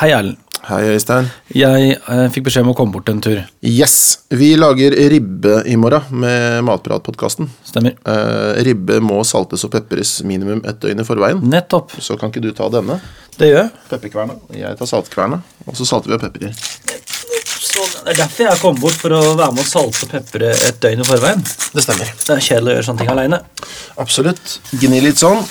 Hei, 0.00 0.14
Erlend. 0.16 0.38
Hei, 0.64 0.78
Øystein. 0.94 1.26
Jeg 1.52 1.88
eh, 1.98 2.22
fikk 2.32 2.46
beskjed 2.46 2.64
om 2.64 2.70
å 2.72 2.76
komme 2.78 2.94
bort 2.94 3.10
en 3.12 3.18
tur. 3.20 3.36
Yes! 3.60 4.22
Vi 4.32 4.54
lager 4.56 4.94
ribbe 5.12 5.58
i 5.68 5.74
morgen 5.76 6.22
med 6.22 6.62
Matpratpodkasten. 6.64 7.50
Stemmer. 7.68 7.98
Eh, 8.08 8.62
ribbe 8.64 8.96
må 9.04 9.18
saltes 9.28 9.66
og 9.68 9.74
pepres 9.74 10.14
minimum 10.24 10.62
ett 10.64 10.80
døgn 10.80 11.04
i 11.04 11.04
forveien. 11.04 11.44
Nettopp. 11.52 11.92
Så 12.00 12.16
kan 12.16 12.32
ikke 12.32 12.40
du 12.46 12.48
ta 12.56 12.70
denne, 12.72 12.96
Det 13.36 13.50
gjør 13.50 13.60
jeg. 13.60 13.70
pepperkverna, 13.90 14.40
jeg 14.56 14.80
tar 14.80 14.88
saltkverna. 14.88 15.42
Og 15.66 15.76
så 15.76 15.84
salter 15.92 16.14
vi 16.14 16.16
og 16.16 16.24
peprer. 16.24 16.56
Så 17.60 17.84
det 18.00 18.14
er 18.14 18.22
derfor 18.24 18.48
jeg 18.48 18.60
kom 18.64 18.80
bort, 18.80 18.96
for 18.96 19.12
å 19.12 19.22
være 19.36 19.52
med 19.52 19.64
å 19.66 19.68
salte 19.68 20.08
og 20.08 20.14
pepre 20.16 20.54
et 20.56 20.80
døgn 20.80 21.04
i 21.04 21.10
forveien. 21.12 21.44
Det 21.76 21.84
stemmer. 21.84 22.08
Det 22.24 22.38
er 22.38 22.46
kjedelig 22.48 22.72
å 22.72 22.78
gjøre 22.78 22.88
sånne 22.88 23.04
ting 23.04 23.12
aleine. 23.18 23.44
Absolutt. 24.00 24.60
Gni 24.80 25.04
litt 25.04 25.20
sånn. 25.20 25.44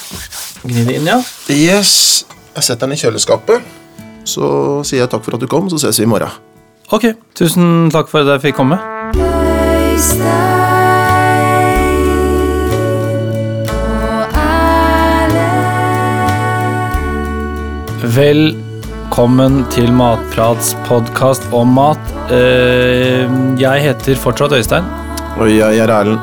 Gni 0.65 0.87
det 0.89 0.97
inn, 1.03 1.11
ja. 1.13 1.21
Yes. 1.53 2.25
Jeg 2.55 2.65
setter 2.65 2.87
den 2.89 2.97
i 2.97 3.03
kjøleskapet. 3.03 3.75
Så 4.29 4.45
sier 4.87 5.03
jeg 5.05 5.11
takk 5.13 5.25
for 5.25 5.37
at 5.37 5.43
du 5.43 5.49
kom, 5.49 5.69
så 5.71 5.79
ses 5.81 5.99
vi 6.01 6.05
i 6.07 6.11
morgen. 6.11 6.29
Ok, 6.93 7.11
tusen 7.37 7.89
takk 7.93 8.09
for 8.11 8.21
at 8.25 8.35
jeg 8.37 8.49
fikk 8.49 8.59
komme. 8.61 8.77
Velkommen 18.29 19.63
til 19.73 19.89
Matprats 19.95 20.73
podkast 20.87 21.45
om 21.55 21.71
mat. 21.75 21.99
Eh, 22.31 23.25
Jeg 23.59 23.81
heter 23.85 24.15
fortsatt 24.19 24.53
Øystein. 24.55 24.85
Og 25.39 25.49
jeg 25.51 25.77
er 25.79 25.89
Erlend. 25.89 26.19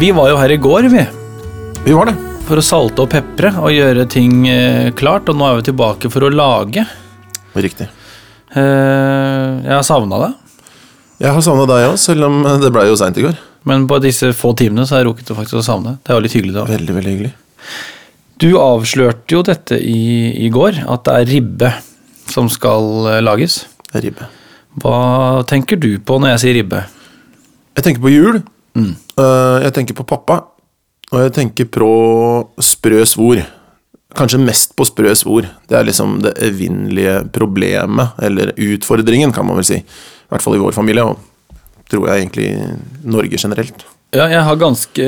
Vi 0.00 0.10
var 0.16 0.30
jo 0.30 0.36
her 0.40 0.50
i 0.50 0.56
går, 0.56 0.88
vi. 0.92 1.04
Vi 1.84 1.92
var 1.92 2.10
det. 2.10 2.29
For 2.50 2.58
å 2.58 2.64
salte 2.66 3.04
og 3.04 3.12
pepre 3.12 3.52
og 3.62 3.70
gjøre 3.70 4.08
ting 4.10 4.40
eh, 4.50 4.88
klart. 4.98 5.28
Og 5.30 5.36
nå 5.38 5.46
er 5.46 5.60
vi 5.60 5.68
tilbake 5.68 6.08
for 6.10 6.26
å 6.26 6.30
lage. 6.34 6.82
Riktig. 7.54 7.86
Eh, 8.58 9.50
Jeg 9.68 9.70
har 9.70 9.86
savna 9.86 10.18
det. 10.24 10.30
Jeg 11.22 11.36
har 11.36 11.44
savna 11.46 11.68
deg 11.70 11.84
òg, 11.92 11.94
selv 12.00 12.26
om 12.26 12.40
det 12.58 12.72
blei 12.74 12.88
jo 12.88 12.96
seint 12.98 13.20
i 13.20 13.26
går. 13.28 13.38
Men 13.70 13.84
på 13.86 14.00
disse 14.02 14.32
få 14.34 14.50
timene 14.58 14.82
så 14.88 14.96
har 14.96 15.04
jeg 15.04 15.10
rukket 15.12 15.30
å 15.30 15.38
faktisk 15.38 15.60
å 15.60 15.62
savne. 15.62 15.94
Det 16.02 16.10
er 16.10 16.18
jo 16.18 16.24
litt 16.26 16.34
hyggelig. 16.40 16.56
da. 16.56 16.66
Veldig, 16.72 16.96
veldig 16.98 17.14
hyggelig. 17.14 17.32
Du 18.40 18.48
avslørte 18.58 19.36
jo 19.36 19.46
dette 19.46 19.78
i, 19.78 20.02
i 20.42 20.50
går, 20.50 20.82
at 20.90 21.06
det 21.06 21.18
er 21.20 21.30
ribbe 21.36 21.74
som 22.34 22.50
skal 22.50 23.12
eh, 23.12 23.22
lages. 23.22 23.60
Det 23.92 24.00
er 24.00 24.08
ribbe. 24.08 24.30
Hva 24.82 24.96
tenker 25.46 25.78
du 25.78 25.92
på 26.02 26.18
når 26.18 26.34
jeg 26.34 26.42
sier 26.48 26.58
ribbe? 26.64 26.82
Jeg 27.78 27.86
tenker 27.86 28.02
på 28.02 28.10
jul. 28.10 28.42
Mm. 28.74 28.94
jeg 29.66 29.72
tenker 29.76 29.96
på 29.98 30.04
pappa. 30.06 30.40
Og 31.10 31.24
jeg 31.24 31.32
tenker 31.34 31.66
på 31.74 31.88
sprø 32.62 33.00
svor. 33.08 33.40
Kanskje 34.18 34.40
mest 34.42 34.72
på 34.78 34.86
sprø 34.86 35.12
svor. 35.18 35.46
Det 35.70 35.76
er 35.78 35.86
liksom 35.86 36.18
det 36.24 36.32
evinnelige 36.42 37.20
problemet, 37.34 38.16
eller 38.22 38.52
utfordringen, 38.58 39.32
kan 39.34 39.46
man 39.46 39.58
vel 39.60 39.66
si. 39.66 39.80
I 39.80 40.30
hvert 40.30 40.42
fall 40.44 40.56
i 40.58 40.62
vår 40.62 40.74
familie, 40.76 41.04
og 41.06 41.18
tror 41.90 42.06
jeg 42.10 42.24
egentlig 42.26 42.48
Norge 43.10 43.38
generelt. 43.42 43.84
Ja, 44.14 44.26
jeg 44.30 44.42
har 44.42 44.58
ganske 44.58 45.04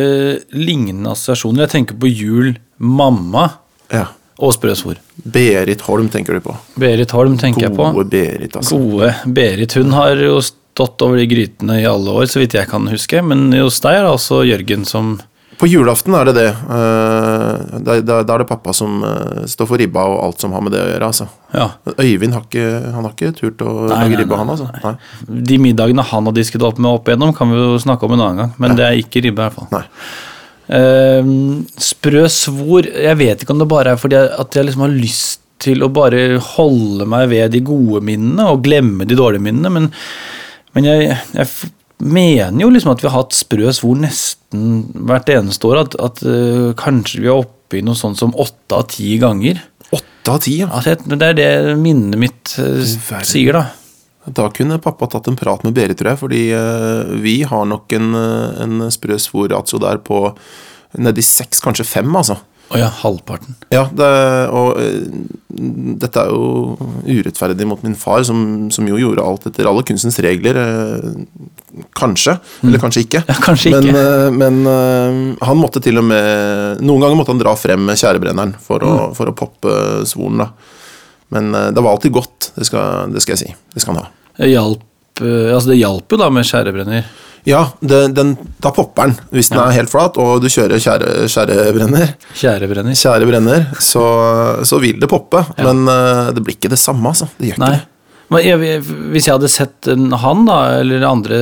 lignende 0.55 1.11
assosiasjoner. 1.11 1.65
Jeg 1.67 1.73
tenker 1.77 1.99
på 1.99 2.11
jul, 2.11 2.53
mamma 2.79 3.49
Ja. 3.93 4.07
og 4.39 4.55
sprø 4.55 4.75
svor. 4.79 4.99
Berit 5.23 5.81
Holm 5.87 6.09
tenker 6.09 6.35
du 6.35 6.41
på. 6.41 6.55
Berit 6.79 7.11
Holm 7.15 7.37
tenker 7.39 7.63
jeg 7.69 7.75
på. 7.77 7.93
Gode 7.95 8.11
Berit, 8.11 8.57
altså. 8.57 8.79
Gode 8.79 9.15
Berit. 9.27 9.75
Hun 9.75 9.91
har 9.93 10.15
jo 10.17 10.39
stått 10.41 11.03
over 11.03 11.19
de 11.19 11.27
grytene 11.31 11.81
i 11.83 11.87
alle 11.87 12.11
år, 12.11 12.27
så 12.31 12.39
vidt 12.43 12.55
jeg 12.55 12.69
kan 12.71 12.87
huske. 12.91 13.23
Men 13.23 13.53
hos 13.53 13.81
deg 13.81 13.99
er 13.99 14.03
det 14.07 14.15
altså 14.15 14.43
Jørgen 14.47 14.87
som 14.87 15.21
På 15.61 15.69
julaften 15.69 16.15
er 16.19 16.25
det 16.31 16.35
det. 16.39 16.49
Eh, 16.49 17.79
Da 17.87 18.19
er 18.23 18.43
det 18.43 18.49
pappa 18.49 18.73
som 18.75 19.03
eh, 19.07 19.45
står 19.51 19.69
for 19.71 19.79
ribba 19.79 20.05
og 20.11 20.19
alt 20.25 20.41
som 20.43 20.55
har 20.57 20.65
med 20.65 20.73
det 20.75 20.81
å 20.83 20.89
gjøre. 20.91 21.11
altså. 21.13 21.29
Ja. 21.55 21.69
Øyvind 21.99 22.35
har 22.35 22.43
ikke, 22.49 22.67
han 22.95 23.05
har 23.07 23.13
ikke 23.15 23.33
turt 23.39 23.63
å 23.63 23.75
Nei, 23.91 24.01
lage 24.09 24.21
ribba, 24.23 24.41
han 24.41 24.51
altså. 24.55 24.97
De 25.29 25.59
middagene 25.63 26.03
han 26.13 26.27
har 26.31 26.37
disket 26.37 26.65
opp 26.67 26.79
med 26.83 26.91
opp 26.91 27.09
igjennom, 27.09 27.35
kan 27.37 27.53
vi 27.53 27.61
jo 27.61 27.79
snakke 27.83 28.09
om 28.09 28.17
en 28.17 28.25
annen 28.27 28.43
gang. 28.43 28.53
Men 28.59 28.77
det 28.79 28.87
er 28.89 28.99
ikke 29.03 29.23
ribbe, 29.27 29.43
i 29.43 29.49
hvert 29.51 29.59
fall. 29.61 29.71
Nei. 29.77 29.87
Uh, 30.73 31.27
sprø 31.83 32.23
svor 32.31 32.87
Jeg 32.87 33.19
vet 33.19 33.43
ikke 33.43 33.51
om 33.53 33.59
det 33.61 33.67
bare 33.69 33.93
er 33.93 33.99
fordi 34.01 34.17
at 34.17 34.55
jeg 34.57 34.69
liksom 34.69 34.85
har 34.87 34.93
lyst 34.95 35.41
til 35.63 35.83
å 35.85 35.89
bare 35.93 36.39
holde 36.55 37.05
meg 37.11 37.29
ved 37.31 37.53
de 37.55 37.61
gode 37.67 38.01
minnene 38.07 38.47
og 38.51 38.63
glemme 38.65 39.05
de 39.07 39.19
dårlige 39.19 39.43
minnene, 39.45 39.71
men, 39.75 39.91
men 40.75 40.89
jeg, 40.89 41.19
jeg 41.37 41.51
mener 41.99 42.65
jo 42.65 42.71
liksom 42.73 42.95
at 42.95 43.03
vi 43.03 43.09
har 43.11 43.19
hatt 43.19 43.37
sprø 43.37 43.73
svor 43.75 43.99
nesten 44.01 44.83
hvert 45.09 45.29
eneste 45.33 45.69
år. 45.69 45.85
At, 45.85 45.99
at 46.03 46.23
uh, 46.27 46.73
kanskje 46.79 47.23
vi 47.23 47.31
er 47.31 47.43
oppe 47.43 47.79
i 47.79 47.85
noe 47.85 47.99
sånt 47.99 48.21
som 48.21 48.35
åtte 48.37 48.79
av 48.79 48.89
ti 48.93 49.17
ganger. 49.23 49.61
Åtte 49.93 50.35
av 50.35 50.43
ti, 50.45 50.59
ja. 50.63 50.71
Altså, 50.73 50.97
det 51.05 51.31
er 51.31 51.39
det 51.39 51.77
minnet 51.81 52.21
mitt 52.21 52.57
uh, 52.59 52.83
sier, 53.27 53.59
da. 53.59 53.67
Da 54.23 54.47
kunne 54.55 54.79
pappa 54.83 55.09
tatt 55.11 55.27
en 55.31 55.39
prat 55.39 55.65
med 55.67 55.75
Berit, 55.75 55.99
tror 55.99 56.13
jeg, 56.13 56.23
fordi 56.23 56.43
uh, 56.55 57.13
vi 57.23 57.41
har 57.49 57.67
nok 57.69 57.93
en, 57.99 58.15
en 58.15 58.87
sprø 58.95 59.19
svor-ratio 59.19 59.83
der 59.83 59.99
på 60.05 60.29
nedi 61.03 61.25
seks, 61.25 61.63
kanskje 61.65 61.89
fem, 61.89 62.11
altså. 62.17 62.39
Å 62.73 62.79
ja, 62.81 62.87
halvparten. 63.03 63.57
Ja, 63.75 63.83
det, 63.93 64.07
og 64.55 64.79
eh, 64.81 65.03
dette 66.01 66.23
er 66.23 66.31
jo 66.33 66.77
urettferdig 67.05 67.67
mot 67.69 67.83
min 67.85 67.97
far, 67.99 68.23
som, 68.25 68.71
som 68.73 68.87
jo 68.89 68.97
gjorde 68.97 69.25
alt 69.27 69.45
etter 69.51 69.69
alle 69.69 69.83
kunstens 69.85 70.17
regler. 70.25 70.57
eh, 70.57 71.83
kanskje, 71.99 72.39
eller 72.65 72.81
kanskje 72.81 73.03
ikke. 73.05 73.23
Ja, 73.29 73.37
kanskje 73.45 73.73
men, 73.75 73.91
ikke. 73.91 74.05
eh, 74.07 74.31
men 74.31 75.37
han 75.45 75.61
måtte 75.61 75.83
til 75.85 76.01
og 76.01 76.07
med 76.09 76.81
Noen 76.85 77.05
ganger 77.05 77.19
måtte 77.21 77.35
han 77.35 77.43
dra 77.43 77.53
frem 77.61 77.93
tjærebrenneren 77.93 78.55
for 78.61 78.81
å, 78.85 78.93
Mm. 78.93 79.15
for 79.17 79.27
å 79.33 79.35
poppe 79.37 79.77
svoren, 80.09 80.39
da. 80.45 80.49
Men 81.33 81.53
det 81.53 81.81
var 81.81 81.95
alltid 81.95 82.13
godt, 82.13 82.51
det 82.57 82.67
skal, 82.69 83.13
det 83.13 83.23
skal 83.25 83.37
jeg 83.37 83.43
si. 83.47 83.55
Det 83.73 83.81
skal 83.85 83.95
han 83.97 84.05
ha. 84.05 84.11
Det 84.37 84.49
hjalp, 84.53 84.83
altså 85.21 85.69
det 85.73 85.79
hjalp 85.81 86.13
jo 86.13 86.19
da 86.21 86.29
med 86.33 86.45
skjærebrenner. 86.49 87.05
Ja, 87.49 87.65
det, 87.83 88.01
den, 88.15 88.37
da 88.63 88.71
popper 88.71 89.09
den. 89.11 89.17
Hvis 89.35 89.49
den 89.51 89.59
er 89.59 89.73
helt 89.75 89.91
flat, 89.91 90.19
og 90.23 90.43
du 90.45 90.47
kjører 90.53 90.79
skjære- 90.79 91.25
skjærebrenner, 91.33 92.13
Skjærebrenner. 92.39 92.95
skjærebrenner, 92.95 93.65
så, 93.83 94.05
så 94.69 94.79
vil 94.83 95.01
det 95.03 95.09
poppe. 95.11 95.43
Men 95.59 95.83
uh, 95.91 96.31
det 96.37 96.45
blir 96.47 96.55
ikke 96.55 96.71
det 96.71 96.79
samme, 96.79 97.03
altså. 97.11 97.27
Det 97.41 97.51
gjør 97.51 97.59
ikke 97.59 97.73
det. 97.75 97.83
Men 98.33 98.47
jeg, 98.47 98.79
hvis 99.13 99.27
jeg 99.29 99.35
hadde 99.35 99.51
sett 99.53 99.91
han 100.23 100.47
da, 100.49 100.61
eller 100.81 101.03
andre 101.05 101.41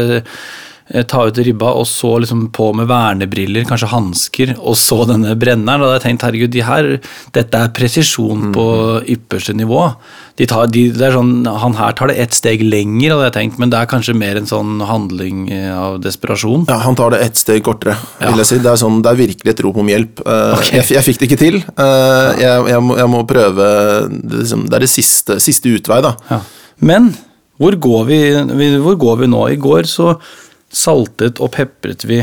ta 1.10 1.26
ut 1.28 1.38
ribba, 1.38 1.70
og 1.78 1.86
så 1.86 2.16
liksom 2.22 2.48
på 2.54 2.70
med 2.74 2.88
vernebriller, 2.90 3.66
kanskje 3.68 3.90
hansker, 3.92 4.54
og 4.58 4.74
så 4.78 5.04
denne 5.08 5.36
brenneren, 5.38 5.82
da 5.82 5.86
hadde 5.86 5.98
jeg 6.00 6.06
tenkt 6.08 6.26
herregud, 6.26 6.52
de 6.54 6.64
her, 6.66 6.88
dette 7.36 7.60
er 7.60 7.70
presisjon 7.76 8.50
på 8.54 8.66
ypperste 9.14 9.54
nivå. 9.54 9.84
De 10.40 10.48
tar, 10.48 10.70
de, 10.72 10.86
det 10.96 11.12
sånn, 11.14 11.44
han 11.44 11.76
her 11.78 11.94
tar 11.98 12.10
det 12.10 12.16
ett 12.22 12.34
steg 12.34 12.64
lenger, 12.64 13.14
hadde 13.14 13.28
jeg 13.28 13.36
tenkt, 13.36 13.60
men 13.62 13.72
det 13.72 13.78
er 13.78 13.90
kanskje 13.90 14.16
mer 14.18 14.40
en 14.40 14.50
sånn 14.50 14.82
handling 14.88 15.46
eh, 15.52 15.70
av 15.76 16.00
desperasjon. 16.02 16.66
Ja, 16.70 16.80
Han 16.86 16.98
tar 16.98 17.14
det 17.14 17.22
ett 17.26 17.38
steg 17.38 17.62
kortere. 17.66 17.94
Ja. 18.18 18.30
vil 18.30 18.42
jeg 18.42 18.50
si. 18.50 18.60
Det 18.64 18.72
er, 18.72 18.80
sånn, 18.80 19.02
det 19.04 19.12
er 19.12 19.20
virkelig 19.20 19.52
et 19.52 19.64
rop 19.66 19.80
om 19.82 19.90
hjelp. 19.90 20.22
Okay. 20.24 20.80
Jeg, 20.80 20.90
jeg 20.96 21.06
fikk 21.06 21.20
det 21.20 21.28
ikke 21.28 21.40
til. 21.44 21.58
Eh, 21.60 22.28
jeg, 22.40 22.68
jeg, 22.72 22.84
må, 22.86 22.96
jeg 22.98 23.10
må 23.12 23.24
prøve 23.28 23.66
Det, 24.10 24.42
liksom, 24.42 24.64
det 24.70 24.78
er 24.78 24.86
det 24.86 24.92
siste, 24.92 25.38
siste 25.44 25.74
utvei, 25.76 26.00
da. 26.08 26.16
Ja. 26.30 26.40
Men 26.80 27.12
hvor 27.60 27.76
går, 27.76 28.04
vi, 28.08 28.20
vi, 28.56 28.70
hvor 28.80 28.96
går 28.96 29.20
vi 29.20 29.28
nå? 29.28 29.42
I 29.52 29.60
går 29.60 29.88
så 29.90 30.14
saltet 30.72 31.40
og 31.42 31.50
pepret 31.54 32.04
vi 32.08 32.20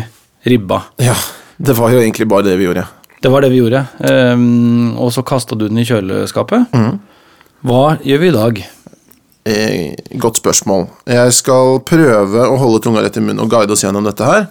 ribba. 0.47 0.81
Ja, 1.01 1.15
Det 1.57 1.73
var 1.73 1.89
jo 1.91 1.99
egentlig 1.99 2.27
bare 2.29 2.45
det 2.45 2.57
vi 2.59 2.67
gjorde. 2.67 2.85
Det 3.21 3.29
var 3.33 3.41
det 3.41 3.49
vi 3.49 3.57
gjorde. 3.57 3.81
Um, 3.99 4.93
og 5.01 5.09
så 5.13 5.23
kasta 5.25 5.55
du 5.57 5.67
den 5.67 5.79
i 5.81 5.85
kjøleskapet. 5.87 6.67
Hva 7.65 7.97
gjør 8.05 8.21
vi 8.21 8.27
i 8.29 8.35
dag? 8.35 8.59
Eh, 9.47 9.95
godt 10.21 10.37
spørsmål. 10.37 10.85
Jeg 11.09 11.33
skal 11.33 11.79
prøve 11.87 12.45
å 12.45 12.59
holde 12.61 12.81
tunga 12.83 13.01
rett 13.01 13.17
i 13.17 13.23
munnen 13.23 13.41
og 13.41 13.49
guide 13.51 13.73
oss 13.73 13.83
gjennom 13.85 14.05
dette 14.05 14.27
her. 14.27 14.45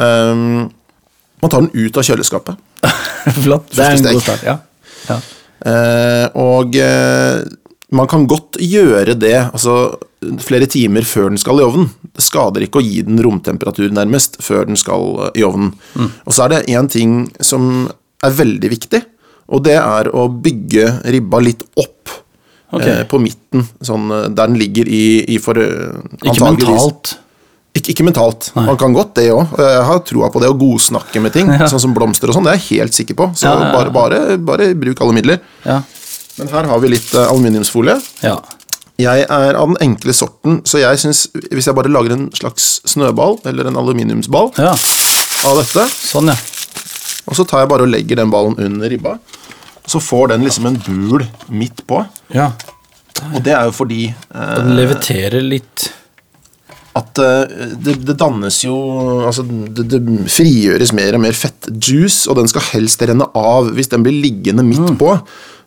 Um, 0.00 0.70
man 1.42 1.52
tar 1.52 1.66
den 1.66 1.72
ut 1.74 1.98
av 2.00 2.06
kjøleskapet. 2.06 2.56
Flott. 3.44 3.68
Det 3.74 3.84
er 3.84 3.98
en 3.98 4.08
god 4.14 4.24
start. 4.24 4.46
Ja. 4.46 4.56
Ja. 5.10 5.18
Eh, 5.60 6.26
og 6.40 6.76
eh, 6.80 7.42
man 7.96 8.08
kan 8.10 8.26
godt 8.30 8.58
gjøre 8.62 9.16
det 9.18 9.36
altså, 9.50 9.96
flere 10.44 10.68
timer 10.70 11.06
før 11.08 11.30
den 11.32 11.40
skal 11.40 11.60
i 11.60 11.64
ovnen. 11.66 11.88
Det 12.14 12.24
skader 12.24 12.66
ikke 12.66 12.80
å 12.80 12.84
gi 12.84 13.00
den 13.06 13.20
romtemperatur 13.24 13.90
nærmest 13.94 14.38
før 14.44 14.68
den 14.68 14.78
skal 14.78 15.16
eh, 15.26 15.40
i 15.42 15.46
ovnen. 15.46 15.72
Og 15.98 16.34
så 16.34 16.46
er 16.46 16.54
det 16.54 16.66
én 16.74 16.90
ting 16.90 17.24
som 17.44 17.88
er 18.24 18.36
veldig 18.36 18.70
viktig, 18.70 19.00
og 19.50 19.64
det 19.66 19.78
er 19.80 20.10
å 20.14 20.28
bygge 20.30 20.86
ribba 21.10 21.40
litt 21.42 21.64
opp. 21.80 21.96
Okay. 22.70 23.00
eh, 23.00 23.06
på 23.10 23.18
midten, 23.18 23.64
sånn, 23.82 24.04
eh, 24.14 24.28
der 24.30 24.46
den 24.46 24.60
ligger 24.60 24.86
i, 24.86 25.24
i 25.34 25.40
for 25.42 25.58
eh, 25.58 25.96
Ikke 26.22 26.52
mentalt. 26.52 27.16
Ikke, 27.74 27.92
ikke 27.94 28.04
mentalt. 28.06 28.50
Man 28.54 28.78
kan 28.78 28.94
godt 28.94 29.16
det 29.18 29.28
òg. 29.34 29.56
Jeg 29.58 29.82
har 29.86 30.00
troa 30.06 30.28
på 30.30 30.42
det 30.42 30.50
å 30.50 30.56
godsnakke 30.58 31.22
med 31.22 31.34
ting, 31.34 31.50
sånn 31.70 31.82
som 31.82 31.94
blomster 31.94 32.30
og 32.30 32.38
sånn. 32.38 32.46
Det 32.46 32.54
er 32.54 32.60
jeg 32.60 32.82
helt 32.82 32.98
sikker 32.98 33.18
på. 33.18 33.30
Så 33.34 33.48
Ja, 33.48 33.56
ja, 33.58 33.66
ja. 33.66 33.72
Bare, 33.74 33.94
bare, 33.94 34.38
bare 34.38 34.70
bruk 34.78 35.02
alle 35.02 35.16
midler. 35.18 35.42
Men 36.40 36.48
her 36.54 36.68
har 36.72 36.80
vi 36.82 36.88
litt 36.96 37.12
eh, 37.14 37.28
aluminiumsfolie. 37.28 38.00
ja. 38.24 38.38
Jeg 39.00 39.22
er 39.32 39.56
av 39.56 39.70
den 39.70 39.78
enkle 39.80 40.12
sorten, 40.12 40.58
så 40.68 40.76
jeg 40.76 40.98
syns 41.00 41.22
hvis 41.48 41.64
jeg 41.70 41.72
bare 41.78 41.88
lager 41.88 42.12
en 42.12 42.26
slags 42.36 42.82
snøball, 42.84 43.38
eller 43.48 43.70
en 43.70 43.78
aluminiumsball, 43.80 44.50
Ja, 44.60 44.74
av 45.48 45.56
dette, 45.56 45.86
sånn 45.88 46.28
ja. 46.28 46.34
og 47.24 47.38
så 47.38 47.46
tar 47.48 47.62
jeg 47.62 47.70
bare 47.72 47.86
og 47.86 47.88
legger 47.94 48.20
den 48.20 48.28
ballen 48.34 48.58
under 48.60 48.92
ribba, 48.92 49.14
så 49.88 50.02
får 50.04 50.34
den 50.34 50.44
liksom 50.44 50.68
en 50.68 50.76
bul 50.84 51.24
midt 51.48 51.80
på. 51.88 52.02
Ja, 52.36 52.50
Og 53.32 53.40
det 53.44 53.54
er 53.56 53.70
jo 53.70 53.72
fordi 53.78 54.02
eh, 54.12 54.52
Den 54.60 54.76
leviterer 54.76 55.40
litt. 55.48 55.88
At 56.98 57.20
eh, 57.22 57.74
det, 57.78 57.94
det 58.02 58.16
dannes 58.18 58.56
jo 58.64 58.74
Altså, 59.22 59.44
det, 59.46 59.84
det 59.92 60.00
frigjøres 60.32 60.90
mer 60.96 61.14
og 61.14 61.22
mer 61.22 61.36
fettjuice, 61.36 62.26
og 62.30 62.40
den 62.40 62.50
skal 62.50 62.64
helst 62.72 63.02
renne 63.06 63.28
av. 63.36 63.70
Hvis 63.76 63.92
den 63.92 64.02
blir 64.06 64.16
liggende 64.16 64.64
midt 64.66 64.96
på, 64.98 65.12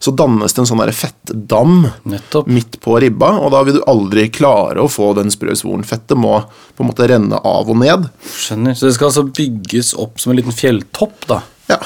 så 0.03 0.11
dannes 0.19 0.51
det 0.51 0.63
en 0.63 0.67
sånn 0.67 0.83
fettdam 0.91 1.85
Nettopp. 2.11 2.49
midt 2.51 2.75
på 2.83 2.97
ribba, 2.99 3.29
og 3.39 3.53
da 3.53 3.61
vil 3.63 3.77
du 3.77 3.85
aldri 3.87 4.27
klare 4.35 4.83
å 4.83 4.91
få 4.91 5.13
den 5.15 5.31
sprø 5.31 5.55
svoren. 5.55 5.85
Fettet 5.87 6.19
må 6.19 6.41
på 6.75 6.83
en 6.83 6.89
måte 6.89 7.07
renne 7.07 7.39
av 7.39 7.71
og 7.71 7.79
ned. 7.79 8.09
Skjønner. 8.27 8.75
Så 8.75 8.89
det 8.89 8.97
skal 8.97 9.13
altså 9.13 9.23
bygges 9.29 9.93
opp 10.03 10.19
som 10.19 10.33
en 10.33 10.41
liten 10.41 10.55
fjelltopp, 10.55 11.23
da. 11.29 11.39
Ja, 11.71 11.79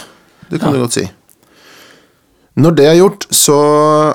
det 0.49 0.63
kan 0.63 0.73
du 0.73 0.81
godt 0.81 0.97
si. 0.97 1.05
Når 2.57 2.73
det 2.73 2.85
er 2.89 2.95
gjort, 2.97 3.27
så 3.29 3.55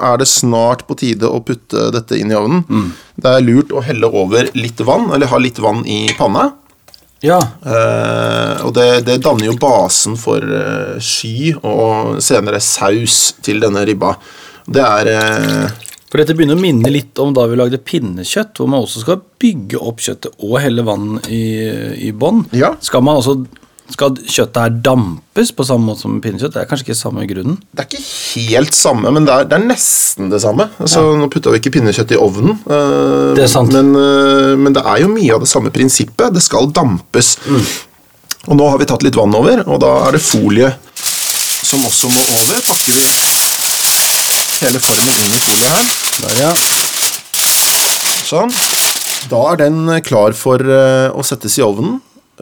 er 0.03 0.19
det 0.19 0.27
snart 0.27 0.83
på 0.89 0.97
tide 0.99 1.29
å 1.31 1.39
putte 1.47 1.93
dette 1.95 2.19
inn 2.19 2.33
i 2.33 2.35
ovnen. 2.35 2.91
Det 3.23 3.31
er 3.31 3.45
lurt 3.47 3.71
å 3.71 3.83
helle 3.85 4.11
over 4.11 4.51
litt 4.59 4.81
vann, 4.83 5.11
eller 5.15 5.31
ha 5.31 5.39
litt 5.39 5.61
vann 5.63 5.85
i 5.87 6.05
panna. 6.19 6.51
Ja. 7.23 7.39
Eh, 7.39 8.65
og 8.67 8.75
det, 8.75 9.05
det 9.07 9.21
danner 9.23 9.47
jo 9.47 9.55
basen 9.63 10.19
for 10.19 10.43
eh, 10.43 10.99
sky 10.99 11.53
og 11.61 12.19
senere 12.25 12.59
saus 12.63 13.37
til 13.47 13.63
denne 13.63 13.85
ribba. 13.87 14.17
Det 14.67 14.83
er 14.83 15.11
eh, 15.13 15.87
For 16.11 16.19
dette 16.19 16.35
begynner 16.39 16.59
å 16.59 16.63
minne 16.63 16.91
litt 16.91 17.19
om 17.23 17.31
da 17.35 17.47
vi 17.51 17.59
lagde 17.59 17.79
pinnekjøtt, 17.79 18.59
hvor 18.59 18.71
man 18.71 18.83
også 18.83 19.05
skal 19.05 19.23
bygge 19.43 19.79
opp 19.79 20.03
kjøttet 20.03 20.43
og 20.43 20.59
helle 20.65 20.85
vann 20.87 21.21
i, 21.31 21.45
i 22.09 22.11
bånn. 22.11 22.43
Ja. 22.59 22.75
Skal 22.83 23.07
man 23.07 23.23
også 23.23 23.39
skal 23.93 24.17
kjøttet 24.19 24.59
her 24.59 24.75
dampes 24.85 25.53
på 25.55 25.67
samme 25.69 25.87
måte 25.89 26.05
som 26.05 26.19
pinnekjøtt? 26.23 26.55
Det 26.55 26.63
er 26.63 26.69
kanskje 26.71 26.89
ikke 26.89 26.99
samme 26.99 27.27
grunnen? 27.31 27.59
Det 27.73 27.85
er 27.85 27.89
ikke 27.89 28.03
helt 28.05 28.77
samme, 28.77 29.13
men 29.15 29.29
det 29.29 29.35
er, 29.35 29.49
det 29.51 29.59
er 29.59 29.65
nesten 29.69 30.33
det 30.33 30.43
samme. 30.45 30.69
Altså, 30.83 31.05
Nå 31.19 31.29
putta 31.33 31.53
vi 31.55 31.61
ikke 31.63 31.75
pinnekjøtt 31.79 32.15
i 32.17 32.21
ovnen, 32.21 32.59
eh, 32.67 33.33
Det 33.39 33.47
er. 33.47 33.71
Men, 33.71 33.95
eh, 33.97 34.53
men 34.59 34.77
det 34.77 34.85
er 34.85 35.05
jo 35.05 35.13
mye 35.13 35.35
av 35.37 35.45
det 35.45 35.51
samme 35.53 35.73
prinsippet. 35.75 36.35
Det 36.35 36.43
skal 36.45 36.71
dampes. 36.75 37.37
Mm. 37.47 37.65
Og 38.51 38.59
nå 38.59 38.71
har 38.71 38.81
vi 38.81 38.89
tatt 38.91 39.05
litt 39.07 39.19
vann 39.19 39.35
over, 39.39 39.63
og 39.69 39.81
da 39.83 39.93
er 40.09 40.17
det 40.17 40.25
folie 40.25 40.73
som 40.97 41.85
også 41.87 42.11
må 42.11 42.23
over. 42.43 42.63
Pakker 42.67 42.97
vi 42.97 43.07
hele 44.63 44.81
formen 44.83 45.21
inn 45.25 45.37
i 45.37 45.43
folie 45.43 45.75
her. 45.75 45.93
Der, 46.23 46.41
ja. 46.49 46.55
Sånn. 48.27 48.53
Da 49.31 49.43
er 49.53 49.61
den 49.63 49.87
klar 50.07 50.35
for 50.37 50.63
eh, 50.63 51.09
å 51.15 51.23
settes 51.27 51.59
i 51.61 51.65
ovnen. 51.67 52.01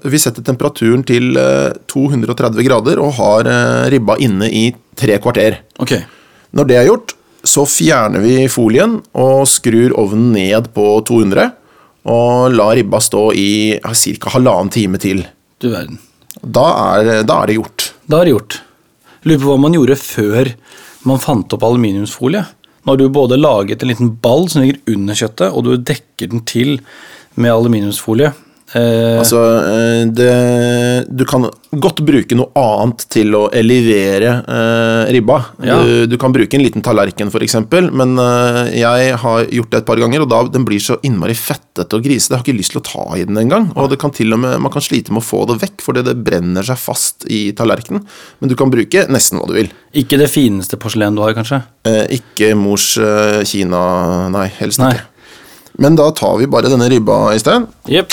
Vi 0.08 0.18
setter 0.20 0.44
temperaturen 0.44 1.02
til 1.04 1.36
eh, 1.36 1.72
230 1.90 2.64
grader 2.66 3.00
og 3.02 3.16
har 3.18 3.48
eh, 3.50 3.88
ribba 3.92 4.16
inne 4.22 4.48
i 4.48 4.70
tre 4.96 5.18
kvarter. 5.22 5.60
Ok. 5.82 5.96
Når 6.56 6.68
det 6.68 6.78
er 6.78 6.88
gjort, 6.88 7.14
så 7.44 7.64
fjerner 7.68 8.22
vi 8.24 8.44
folien 8.52 8.98
og 9.16 9.46
skrur 9.48 9.94
ovnen 10.00 10.32
ned 10.36 10.70
på 10.76 10.86
200. 11.08 11.50
Og 12.10 12.54
lar 12.54 12.74
ribba 12.78 13.00
stå 13.04 13.26
i 13.36 13.50
ca. 13.80 14.32
halvannen 14.36 14.72
time 14.72 15.00
til. 15.00 15.24
Du 15.60 15.68
verden. 15.72 16.00
Da 16.40 16.66
er, 16.96 17.12
da 17.28 17.42
er 17.42 17.50
det 17.50 17.58
gjort. 17.58 17.90
Da 18.08 18.20
er 18.20 18.28
det 18.28 18.36
gjort. 18.36 18.60
Lurer 19.28 19.42
på 19.42 19.50
hva 19.50 19.60
man 19.60 19.76
gjorde 19.76 19.98
før 20.00 20.54
man 21.08 21.20
fant 21.20 21.52
opp 21.56 21.64
aluminiumsfolie. 21.66 22.44
Når 22.88 22.96
du 22.96 23.08
både 23.12 23.36
laget 23.36 23.82
en 23.82 23.90
liten 23.90 24.14
ball 24.22 24.46
som 24.48 24.64
ligger 24.64 24.80
under 24.94 25.18
kjøttet, 25.18 25.52
og 25.52 25.66
du 25.66 25.74
dekker 25.76 26.30
den 26.32 26.44
til 26.48 26.78
med 27.36 27.52
aluminiumsfolie. 27.52 28.32
Eh, 28.72 29.18
Altså, 29.20 29.38
eh, 29.66 30.04
det, 30.14 31.06
du 31.10 31.24
kan 31.28 31.46
godt 31.70 32.00
bruke 32.06 32.36
noe 32.38 32.52
annet 32.58 33.02
til 33.10 33.34
å 33.34 33.42
elevere 33.56 34.30
eh, 34.46 35.10
ribba. 35.16 35.38
Ja. 35.66 35.80
Du, 35.82 36.06
du 36.10 36.16
kan 36.22 36.32
bruke 36.34 36.54
en 36.56 36.62
liten 36.64 36.84
tallerken, 36.86 37.32
f.eks., 37.32 37.56
men 37.90 38.14
eh, 38.22 38.60
jeg 38.80 39.16
har 39.24 39.48
gjort 39.50 39.72
det 39.74 39.80
et 39.82 39.88
par 39.90 40.00
ganger, 40.02 40.24
og 40.24 40.30
da 40.30 40.42
den 40.54 40.66
blir 40.68 40.82
så 40.82 41.00
innmari 41.06 41.34
fettete 41.38 41.98
og 41.98 42.06
grisete. 42.06 42.34
Jeg 42.36 42.38
har 42.38 42.46
ikke 42.46 42.58
lyst 42.60 42.74
til 42.76 42.82
å 42.82 42.86
ta 42.86 43.04
i 43.18 43.26
den 43.26 43.42
engang. 43.42 43.70
Og 43.74 43.90
det 43.92 44.00
kan 44.02 44.14
til 44.14 44.32
og 44.36 44.42
med, 44.44 44.56
man 44.62 44.72
kan 44.74 44.84
slite 44.86 45.14
med 45.14 45.24
å 45.24 45.26
få 45.26 45.42
det 45.50 45.58
vekk, 45.64 45.78
fordi 45.84 46.06
det 46.06 46.16
brenner 46.22 46.66
seg 46.66 46.78
fast 46.80 47.26
i 47.30 47.48
tallerkenen. 47.58 48.06
Men 48.40 48.52
du 48.52 48.56
kan 48.58 48.70
bruke 48.72 49.06
nesten 49.10 49.40
hva 49.40 49.48
du 49.50 49.56
vil. 49.58 49.70
ikke 49.98 50.18
det 50.20 50.30
fineste 50.30 50.78
porselen 50.80 51.18
du 51.18 51.24
har, 51.26 51.34
kanskje? 51.36 51.62
Eh, 51.90 52.04
ikke 52.20 52.54
mors 52.58 52.92
Kina, 53.50 53.80
nei, 54.32 54.46
helst 54.60 54.78
Nei. 54.82 54.94
ikke. 54.94 55.06
Men 55.80 55.94
da 55.96 56.10
tar 56.12 56.34
vi 56.36 56.48
bare 56.50 56.68
denne 56.68 56.88
ribba 56.92 57.30
i 57.32 57.38
sted. 57.40 57.64
Jepp. 57.88 58.12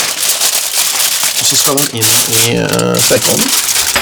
Og 1.38 1.46
så 1.46 1.58
skal 1.60 1.78
den 1.78 2.00
inn 2.00 2.08
i 2.50 2.56
uh, 2.66 2.96
stekeovnen 2.98 3.52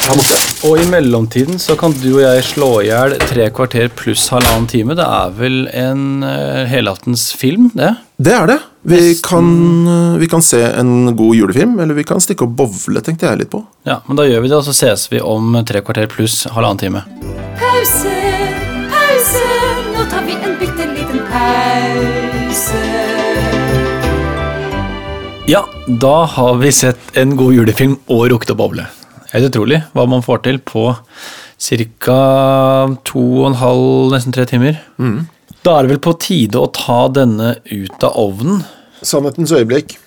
her 0.05 0.19
borte. 0.19 0.37
Og 0.69 0.79
i 0.79 0.85
mellomtiden 0.87 1.59
så 1.61 1.75
kan 1.79 1.93
du 1.99 2.07
og 2.13 2.21
jeg 2.23 2.45
slå 2.47 2.69
i 2.79 2.87
hjel 2.87 3.15
tre 3.27 3.49
kvarter 3.55 3.89
pluss 3.91 4.27
halvannen 4.31 4.69
time. 4.71 4.95
Det 4.97 5.03
er 5.03 5.35
vel 5.35 5.57
en 5.73 6.23
uh, 6.23 6.63
helaftens 6.69 7.27
film, 7.35 7.71
det? 7.75 7.91
Det 8.15 8.35
er 8.37 8.49
det. 8.53 8.59
Vi 8.87 9.01
kan, 9.25 9.47
uh, 9.89 10.17
vi 10.21 10.29
kan 10.31 10.45
se 10.45 10.61
en 10.63 11.11
god 11.17 11.35
julefilm, 11.35 11.77
eller 11.83 11.97
vi 11.97 12.07
kan 12.07 12.23
stikke 12.23 12.47
og 12.47 12.55
bowle, 12.55 13.03
tenkte 13.03 13.27
jeg 13.27 13.43
litt 13.43 13.53
på. 13.53 13.65
Ja, 13.89 13.99
men 14.07 14.19
da 14.19 14.27
gjør 14.29 14.45
vi 14.45 14.53
det, 14.53 14.59
og 14.61 14.67
så 14.69 14.75
ses 14.77 15.09
vi 15.11 15.19
om 15.19 15.57
tre 15.67 15.83
kvarter 15.83 16.07
pluss 16.11 16.45
halvannen 16.55 16.85
time. 16.85 17.03
Pause, 17.59 18.15
pause, 18.93 19.47
nå 19.91 20.07
tar 20.11 20.29
vi 20.29 20.39
en 20.39 20.61
bitte 20.61 20.93
liten 20.93 21.25
pause. 21.33 22.14
Ja, 25.47 25.65
da 25.87 26.23
har 26.25 26.55
vi 26.57 26.71
sett 26.71 27.17
en 27.17 27.35
god 27.37 27.53
julefilm 27.53 27.99
og 28.09 28.23
rukket 28.31 28.55
å 28.55 28.57
boble. 28.57 28.87
Helt 29.29 29.51
utrolig 29.51 29.77
hva 29.93 30.07
man 30.09 30.23
får 30.25 30.39
til 30.47 30.57
på 30.65 30.87
ca. 31.61 32.15
to 33.05 33.21
og 33.43 33.45
en 33.51 33.57
halv, 33.59 33.85
nesten 34.15 34.33
tre 34.33 34.47
timer. 34.49 34.79
Da 35.61 35.75
er 35.75 35.85
det 35.85 35.91
vel 35.93 36.01
på 36.01 36.15
tide 36.17 36.57
å 36.57 36.71
ta 36.73 37.03
denne 37.13 37.59
ut 37.69 38.05
av 38.07 38.17
ovnen. 38.17 38.63
Sannhetens 39.05 39.53
øyeblikk. 39.53 39.99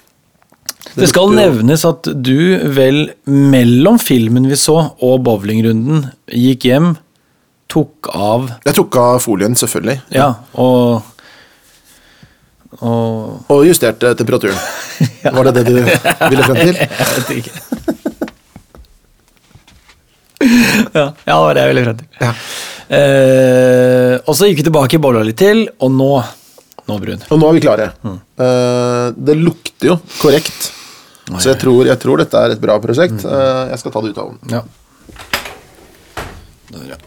Det 0.98 1.06
skal 1.12 1.30
nevnes 1.36 1.84
at 1.86 2.08
du 2.10 2.58
vel 2.74 3.04
mellom 3.30 4.00
filmen 4.02 4.48
vi 4.50 4.58
så 4.58 4.76
og 4.90 5.20
bowlingrunden 5.28 6.08
gikk 6.34 6.66
hjem, 6.66 6.96
tok 7.70 8.10
av 8.10 8.50
Jeg 8.66 8.74
tok 8.80 8.98
av 8.98 9.22
folien, 9.22 9.54
selvfølgelig. 9.54 10.00
Ja, 10.18 10.32
og 10.58 11.04
og 12.78 13.50
Og 13.50 13.64
justerte 13.66 14.14
temperaturen. 14.18 14.58
Var 15.36 15.48
det 15.48 15.54
det 15.58 15.64
du 15.68 15.74
ville 15.78 16.44
frem 16.44 16.56
til? 16.62 16.74
Jeg 16.98 17.08
vet 17.16 17.30
ikke. 17.38 17.52
ja, 20.94 21.04
ja, 21.24 21.34
det 21.34 21.38
var 21.42 21.54
det 21.56 21.62
jeg 21.64 21.70
ville 21.72 21.84
frem 21.84 21.96
til. 21.98 22.06
Ja. 22.22 22.32
Eh, 22.98 24.14
og 24.22 24.36
så 24.38 24.46
gikk 24.48 24.60
vi 24.60 24.66
tilbake, 24.68 24.96
i 24.96 25.02
bolla 25.02 25.24
litt 25.26 25.40
til, 25.40 25.64
og 25.82 25.90
nå 25.92 26.12
Nå, 26.88 26.94
Brun. 27.02 27.20
Og 27.28 27.36
nå 27.36 27.48
er 27.50 27.56
vi 27.58 27.60
klare. 27.60 27.86
Eh, 28.00 29.06
det 29.12 29.34
lukter 29.36 29.90
jo 29.90 29.96
korrekt. 30.22 30.70
Så 31.36 31.50
jeg 31.50 31.58
tror, 31.60 31.82
jeg 31.84 32.00
tror 32.00 32.22
dette 32.22 32.40
er 32.40 32.54
et 32.54 32.62
bra 32.62 32.78
prosjekt. 32.80 33.20
Eh, 33.28 33.64
jeg 33.74 33.82
skal 33.82 33.92
ta 33.92 34.00
det 34.00 34.14
ut 34.14 34.20
av 34.22 34.30
ovnen. 34.30 34.40
Ja. 34.48 34.62
Der, 36.72 36.94
ja. 36.94 36.98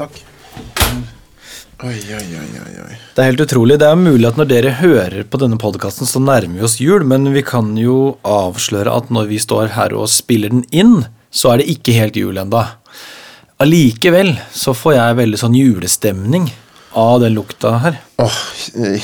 Takk. 0.00 0.16
Oi, 1.82 1.98
oi, 2.14 2.36
oi, 2.38 2.74
oi. 2.84 2.96
Det 3.16 3.22
er 3.22 3.32
helt 3.32 3.40
utrolig. 3.42 3.76
Det 3.82 3.88
er 3.90 3.98
mulig 3.98 4.28
at 4.28 4.36
når 4.38 4.46
dere 4.46 4.74
hører 4.78 5.24
på 5.26 5.40
denne 5.42 5.58
podkasten, 5.58 6.06
så 6.06 6.20
nærmer 6.22 6.60
vi 6.60 6.66
oss 6.68 6.76
jul, 6.78 7.02
men 7.02 7.26
vi 7.34 7.42
kan 7.46 7.72
jo 7.78 8.14
avsløre 8.22 8.92
at 8.94 9.10
når 9.10 9.26
vi 9.32 9.40
står 9.42 9.72
her 9.74 9.96
og 9.98 10.06
spiller 10.12 10.54
den 10.54 10.62
inn, 10.70 11.00
så 11.34 11.50
er 11.50 11.60
det 11.60 11.72
ikke 11.74 11.96
helt 11.96 12.18
jul 12.20 12.38
enda. 12.38 12.62
Allikevel 13.62 14.36
så 14.54 14.74
får 14.76 14.96
jeg 15.00 15.18
veldig 15.18 15.40
sånn 15.40 15.58
julestemning 15.58 16.46
av 16.94 17.18
den 17.24 17.34
lukta 17.34 17.74
her. 17.82 17.98
Åh, 18.22 18.40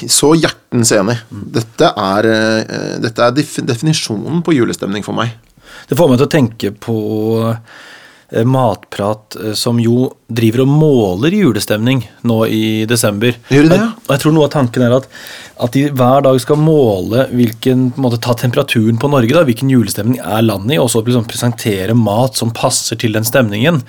så 0.07 0.33
hjertens 0.39 0.95
enig. 0.95 1.19
Dette 1.59 1.91
er, 1.91 2.31
eh, 2.31 2.99
dette 3.03 3.27
er 3.27 3.35
definisjonen 3.67 4.45
på 4.47 4.55
julestemning 4.55 5.03
for 5.07 5.19
meg. 5.19 5.35
Det 5.91 5.99
får 5.99 6.11
meg 6.11 6.23
til 6.23 6.29
å 6.29 6.35
tenke 6.39 6.71
på 6.87 6.97
Matprat, 8.47 9.35
eh, 9.41 9.53
som 9.59 9.79
jo 9.83 10.13
driver 10.31 10.63
og 10.63 10.69
måler 10.71 11.35
julestemning 11.35 12.05
nå 12.23 12.37
i 12.47 12.85
desember. 12.87 13.35
Gjør 13.51 13.67
de 13.67 13.73
det, 13.73 13.79
ja? 13.81 13.89
Og 14.07 14.13
jeg 14.15 14.23
tror 14.23 14.35
noe 14.37 14.47
av 14.47 14.53
tanken 14.55 14.85
er 14.87 14.95
at, 14.95 15.09
at 15.67 15.75
de 15.75 15.83
hver 15.91 16.23
dag 16.29 16.39
skal 16.43 16.61
måle 16.63 17.25
hvilken, 17.35 17.89
på 17.91 17.99
en 17.99 18.07
måte, 18.07 18.21
ta 18.23 18.37
temperaturen 18.39 19.01
på 19.03 19.11
Norge, 19.11 19.35
da, 19.35 19.43
hvilken 19.49 19.73
julestemning 19.75 20.21
er 20.23 20.47
landet 20.47 20.77
i, 20.77 20.79
og 20.79 20.89
så 20.93 21.03
liksom 21.03 21.27
presentere 21.31 21.97
mat 21.99 22.39
som 22.39 22.55
passer 22.55 23.01
til 23.03 23.19
den 23.19 23.27
stemningen. 23.27 23.83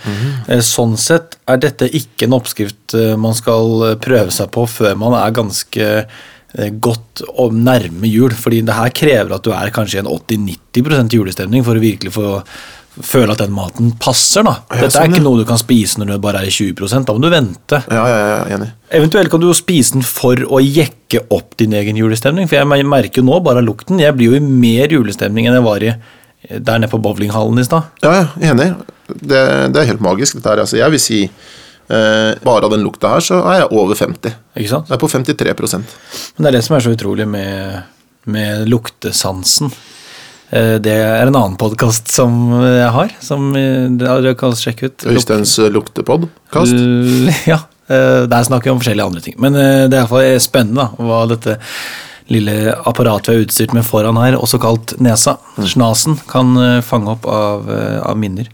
Eh, 0.47 0.65
Sånn 0.65 0.97
sett 0.97 1.37
er 1.51 1.61
dette 1.61 1.89
ikke 1.93 2.25
en 2.25 2.37
oppskrift 2.39 2.97
eh, 2.97 3.13
man 3.19 3.37
skal 3.37 3.91
eh, 3.91 3.97
prøve 4.01 4.33
seg 4.33 4.49
på 4.55 4.65
før 4.69 4.97
man 4.97 5.13
er 5.21 5.37
ganske 5.37 5.87
eh, 6.01 6.69
godt 6.81 7.21
og 7.37 7.53
nærme 7.53 8.09
jul, 8.09 8.33
fordi 8.33 8.61
det 8.65 8.73
her 8.77 8.89
krever 8.89 9.37
at 9.37 9.45
du 9.45 9.53
er 9.53 9.73
kanskje 9.75 9.99
i 9.99 10.03
en 10.05 10.11
80-90% 10.17 11.17
julestemning 11.19 11.65
for 11.67 11.77
å 11.77 11.83
virkelig 11.83 12.13
få 12.17 12.29
føle 12.99 13.31
at 13.31 13.39
den 13.39 13.53
maten 13.55 13.93
passer. 14.01 14.43
da. 14.47 14.57
Dette 14.67 14.89
sånn, 14.91 15.05
er 15.05 15.11
ikke 15.11 15.21
ja. 15.21 15.25
noe 15.25 15.41
du 15.41 15.45
kan 15.47 15.59
spise 15.61 16.01
når 16.01 16.11
du 16.11 16.15
bare 16.23 16.41
er 16.41 16.49
i 16.49 16.53
20 16.53 17.05
da 17.07 17.15
må 17.15 17.23
du 17.23 17.29
vente. 17.31 17.81
Ja, 17.87 18.01
ja, 18.09 18.17
ja, 18.19 18.41
enig. 18.57 18.71
Eventuelt 19.01 19.31
kan 19.31 19.43
du 19.43 19.47
jo 19.47 19.55
spise 19.57 19.95
den 19.95 20.05
for 20.07 20.41
å 20.47 20.59
jekke 20.63 21.23
opp 21.31 21.55
din 21.61 21.75
egen 21.77 21.99
julestemning, 21.99 22.49
for 22.51 22.59
jeg 22.59 22.89
merker 22.89 23.21
jo 23.21 23.27
nå 23.29 23.39
bare 23.45 23.63
av 23.63 23.67
lukten, 23.69 24.01
jeg 24.01 24.17
blir 24.17 24.33
jo 24.33 24.41
i 24.41 24.43
mer 24.43 24.91
julestemning 24.91 25.47
enn 25.47 25.57
jeg 25.59 25.67
var 25.67 25.87
i 25.87 25.93
eh, 25.93 26.59
der 26.59 26.83
nede 26.83 26.91
på 26.91 26.99
bowlinghallen 27.01 27.63
i 27.63 27.67
stad. 27.67 27.89
Ja, 28.03 28.13
ja, 28.19 28.51
enig. 28.51 28.73
Det, 29.11 29.41
det 29.71 29.81
er 29.81 29.91
helt 29.93 30.03
magisk, 30.03 30.39
dette 30.39 30.53
her. 30.53 30.63
Altså, 30.65 30.79
jeg 30.81 30.95
vil 30.95 31.03
si 31.03 31.25
Eh, 31.91 32.35
bare 32.41 32.65
av 32.65 32.71
den 32.71 32.85
lukta 32.85 33.09
her, 33.11 33.23
så 33.25 33.41
er 33.51 33.57
jeg 33.63 33.71
over 33.75 33.97
50. 33.99 34.35
Ikke 34.55 34.71
sant? 34.71 34.87
Jeg 34.87 34.95
er 34.95 35.01
på 35.01 35.09
53 35.11 35.73
Men 35.75 36.45
det 36.45 36.47
er 36.47 36.55
det 36.55 36.61
som 36.63 36.77
er 36.77 36.85
så 36.85 36.93
utrolig 36.93 37.25
med, 37.27 37.81
med 38.31 38.69
luktesansen. 38.71 39.73
Eh, 40.51 40.77
Det 40.83 40.91
er 40.93 41.27
en 41.27 41.35
annen 41.35 41.57
podkast 41.59 42.11
som 42.11 42.33
jeg 42.65 42.91
har, 42.91 43.13
som 43.23 43.51
eh, 43.55 43.87
dere 44.01 44.33
kan 44.39 44.55
sjekke 44.57 44.89
ut. 44.91 45.05
Øysteins 45.13 45.57
eh, 45.59 45.69
luktepodkast. 45.71 46.75
Ja. 47.51 47.61
eh, 47.87 48.23
Der 48.27 48.43
snakker 48.47 48.69
vi 48.69 48.75
om 48.75 48.81
forskjellige 48.83 49.07
andre 49.11 49.21
ting. 49.25 49.35
Men 49.39 49.55
eh, 49.55 49.87
det 49.87 49.95
er 49.97 50.03
iallfall 50.03 50.39
spennende 50.43 50.87
da, 50.89 51.03
hva 51.07 51.21
dette 51.31 51.57
lille 52.31 52.71
apparatet 52.87 53.33
vi 53.33 53.39
er 53.41 53.45
utstyrt 53.47 53.73
med 53.75 53.83
foran 53.83 54.15
her, 54.21 54.37
også 54.39 54.59
kalt 54.63 54.93
nesa, 55.03 55.37
snasen, 55.67 56.15
kan 56.31 56.53
eh, 56.59 56.79
fange 56.85 57.11
opp 57.15 57.25
av, 57.27 57.67
eh, 57.71 57.99
av 58.07 58.19
minner. 58.19 58.47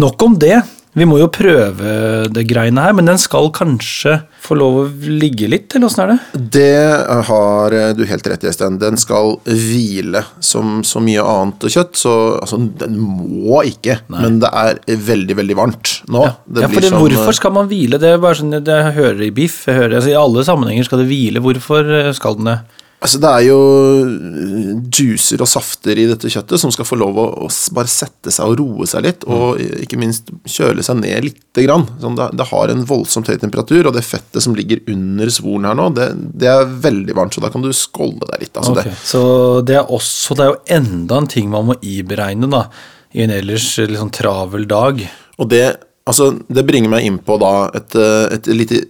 Nok 0.00 0.22
om 0.26 0.34
det. 0.40 0.58
Vi 0.92 1.06
må 1.08 1.16
jo 1.16 1.28
prøve 1.32 1.92
det 2.28 2.42
greiene 2.50 2.82
her, 2.84 2.92
men 2.92 3.06
den 3.08 3.20
skal 3.20 3.48
kanskje 3.56 4.18
få 4.42 4.58
lov 4.60 4.74
å 4.82 4.84
ligge 5.08 5.48
litt, 5.48 5.72
eller 5.72 5.88
åssen 5.88 6.02
er 6.04 6.10
det? 6.10 6.40
Det 6.58 7.22
har 7.30 7.76
eh, 7.78 7.92
du 7.96 8.02
helt 8.10 8.28
rett 8.28 8.44
i, 8.44 8.50
Øystein. 8.50 8.76
Den 8.82 9.00
skal 9.00 9.38
hvile 9.46 10.24
som 10.44 10.82
så 10.84 11.00
mye 11.00 11.24
annet 11.24 11.64
kjøtt. 11.72 11.96
Så 11.96 12.12
altså, 12.42 12.60
den 12.82 12.98
må 13.00 13.62
ikke, 13.70 14.02
men 14.12 14.42
det 14.42 14.52
er 14.52 14.82
veldig, 15.08 15.38
veldig 15.40 15.58
varmt 15.62 15.94
nå. 16.12 16.26
Det 16.44 16.66
ja, 16.66 16.68
for 16.68 16.84
det, 16.84 16.92
som, 16.92 17.00
Hvorfor 17.00 17.40
skal 17.40 17.56
man 17.56 17.72
hvile? 17.72 18.00
Det 18.02 18.12
er 18.12 18.20
bare 18.20 18.42
sånn, 18.42 18.58
det 18.60 18.78
jeg 18.82 18.96
hører 18.98 19.24
i 19.24 19.32
biff. 19.34 19.62
Jeg 19.70 19.80
hører, 19.80 19.96
altså, 20.02 20.12
I 20.12 20.20
alle 20.20 20.44
sammenhenger 20.48 20.90
skal 20.90 21.00
det 21.00 21.08
hvile. 21.08 21.44
Hvorfor 21.44 21.88
eh, 22.02 22.12
skal 22.18 22.36
den 22.40 22.52
det? 22.52 22.60
Altså, 23.02 23.18
det 23.18 23.30
er 23.34 23.44
jo 23.48 23.58
eh, 24.06 24.68
juicer 24.94 25.42
og 25.42 25.48
safter 25.50 25.98
i 25.98 26.04
dette 26.06 26.30
kjøttet 26.30 26.60
som 26.62 26.70
skal 26.74 26.86
få 26.86 26.98
lov 27.00 27.18
å, 27.18 27.24
å 27.44 27.48
bare 27.74 27.90
sette 27.90 28.30
seg 28.30 28.52
og 28.52 28.60
roe 28.60 28.86
seg 28.86 29.02
litt, 29.08 29.26
og 29.26 29.58
ikke 29.58 29.98
minst 29.98 30.30
kjøle 30.46 30.84
seg 30.86 31.00
ned 31.00 31.26
lite 31.26 31.64
grann. 31.66 31.88
Sånn, 32.02 32.14
det, 32.18 32.28
det 32.38 32.46
har 32.52 32.70
en 32.70 32.84
voldsomt 32.86 33.30
høy 33.30 33.34
temperatur, 33.42 33.90
og 33.90 33.96
det 33.96 34.04
fettet 34.06 34.44
som 34.44 34.54
ligger 34.58 34.84
under 34.92 35.32
svoren 35.34 35.66
her 35.66 35.78
nå, 35.78 35.88
det, 35.98 36.08
det 36.44 36.50
er 36.52 36.70
veldig 36.86 37.18
varmt, 37.18 37.34
så 37.34 37.42
da 37.42 37.50
kan 37.52 37.66
du 37.66 37.72
skålde 37.74 38.30
deg 38.30 38.46
litt. 38.46 38.54
Altså, 38.62 38.78
Ok, 38.78 38.94
Så 39.04 39.22
det 39.66 39.76
er 39.80 39.90
også 39.92 40.36
Det 40.38 40.44
er 40.44 40.52
jo 40.52 40.60
enda 40.78 41.18
en 41.18 41.30
ting 41.30 41.50
man 41.52 41.66
må 41.68 41.76
iberegne 41.82 42.48
da 42.52 42.66
i 43.12 43.26
en 43.26 43.34
ellers 43.34 43.66
eh, 43.82 43.90
litt 43.90 44.00
sånn 44.00 44.14
travel 44.14 44.64
dag. 44.70 45.02
Og 45.42 45.50
det, 45.50 45.64
altså, 46.08 46.32
det 46.48 46.64
bringer 46.68 46.92
meg 46.92 47.08
inn 47.08 47.18
på 47.24 47.36
da 47.42 47.52
et, 47.76 47.98
eh, 47.98 48.26
et 48.38 48.52
lite 48.54 48.84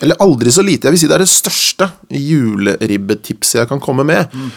eller 0.00 0.18
aldri 0.24 0.50
så 0.50 0.64
lite, 0.64 0.88
jeg 0.88 0.94
vil 0.94 1.02
si 1.02 1.08
det 1.10 1.14
er 1.18 1.22
det 1.22 1.30
største 1.30 1.86
juleribbetipset 2.16 3.60
jeg 3.60 3.68
kan 3.70 3.82
komme 3.82 4.06
med. 4.08 4.32
Mm. 4.32 4.48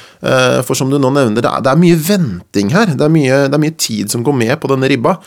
For 0.66 0.78
som 0.78 0.90
du 0.90 0.98
nå 0.98 1.12
nevner, 1.14 1.44
det 1.44 1.50
er, 1.50 1.66
det 1.66 1.74
er 1.74 1.82
mye 1.82 2.00
venting 2.02 2.72
her. 2.74 2.96
Det 2.96 3.06
er 3.06 3.14
mye, 3.14 3.42
det 3.50 3.58
er 3.58 3.62
mye 3.62 3.76
tid 3.78 4.14
som 4.14 4.24
går 4.26 4.38
med 4.40 4.56
på 4.62 4.72
denne 4.72 4.90
ribba. 4.90 5.18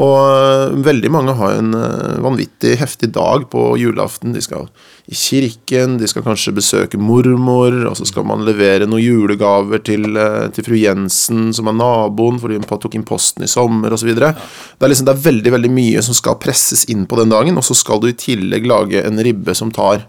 Og 0.00 0.14
eh, 0.16 0.74
veldig 0.86 1.10
mange 1.12 1.34
har 1.36 1.58
en 1.58 1.74
eh, 1.76 2.20
vanvittig 2.24 2.78
heftig 2.80 3.10
dag 3.12 3.44
på 3.52 3.74
julaften. 3.76 4.32
De 4.32 4.40
skal 4.40 4.70
i 5.04 5.16
kirken, 5.18 5.98
de 6.00 6.08
skal 6.08 6.24
kanskje 6.24 6.54
besøke 6.56 7.00
mormor, 7.00 7.74
og 7.90 7.98
så 7.98 8.06
skal 8.08 8.24
man 8.28 8.46
levere 8.46 8.86
noen 8.88 9.02
julegaver 9.04 9.82
til, 9.84 10.06
eh, 10.16 10.46
til 10.56 10.64
fru 10.64 10.78
Jensen, 10.80 11.50
som 11.52 11.68
er 11.68 11.76
naboen, 11.76 12.38
fordi 12.40 12.56
hun 12.56 12.64
tok 12.70 12.96
inn 12.96 13.04
posten 13.08 13.44
i 13.44 13.50
sommer, 13.50 13.92
osv. 13.92 14.14
Det, 14.16 14.30
er 14.32 14.92
liksom, 14.92 15.08
det 15.10 15.12
er 15.12 15.26
veldig 15.26 15.52
veldig 15.58 15.72
mye 15.76 16.04
som 16.06 16.16
skal 16.16 16.40
presses 16.40 16.86
inn 16.92 17.04
på 17.10 17.18
den 17.20 17.34
dagen, 17.34 17.60
og 17.60 17.66
så 17.68 17.76
skal 17.76 18.00
du 18.00 18.08
i 18.08 18.16
tillegg 18.16 18.68
lage 18.70 19.04
en 19.04 19.20
ribbe 19.20 19.56
som 19.58 19.74
tar 19.74 20.06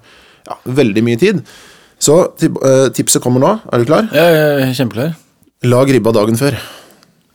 ja, 0.47 0.57
veldig 0.63 1.03
mye 1.03 1.19
tid. 1.19 1.43
Så 2.03 2.15
tipset 2.95 3.23
kommer 3.23 3.39
nå. 3.39 3.51
Er 3.71 3.79
du 3.79 3.87
klar? 3.87 4.09
Ja, 4.11 4.25
Jeg 4.27 4.63
er 4.63 4.73
kjempeklar. 4.75 5.13
Lag 5.63 5.91
ribba 5.91 6.11
dagen 6.11 6.35
før. 6.35 6.57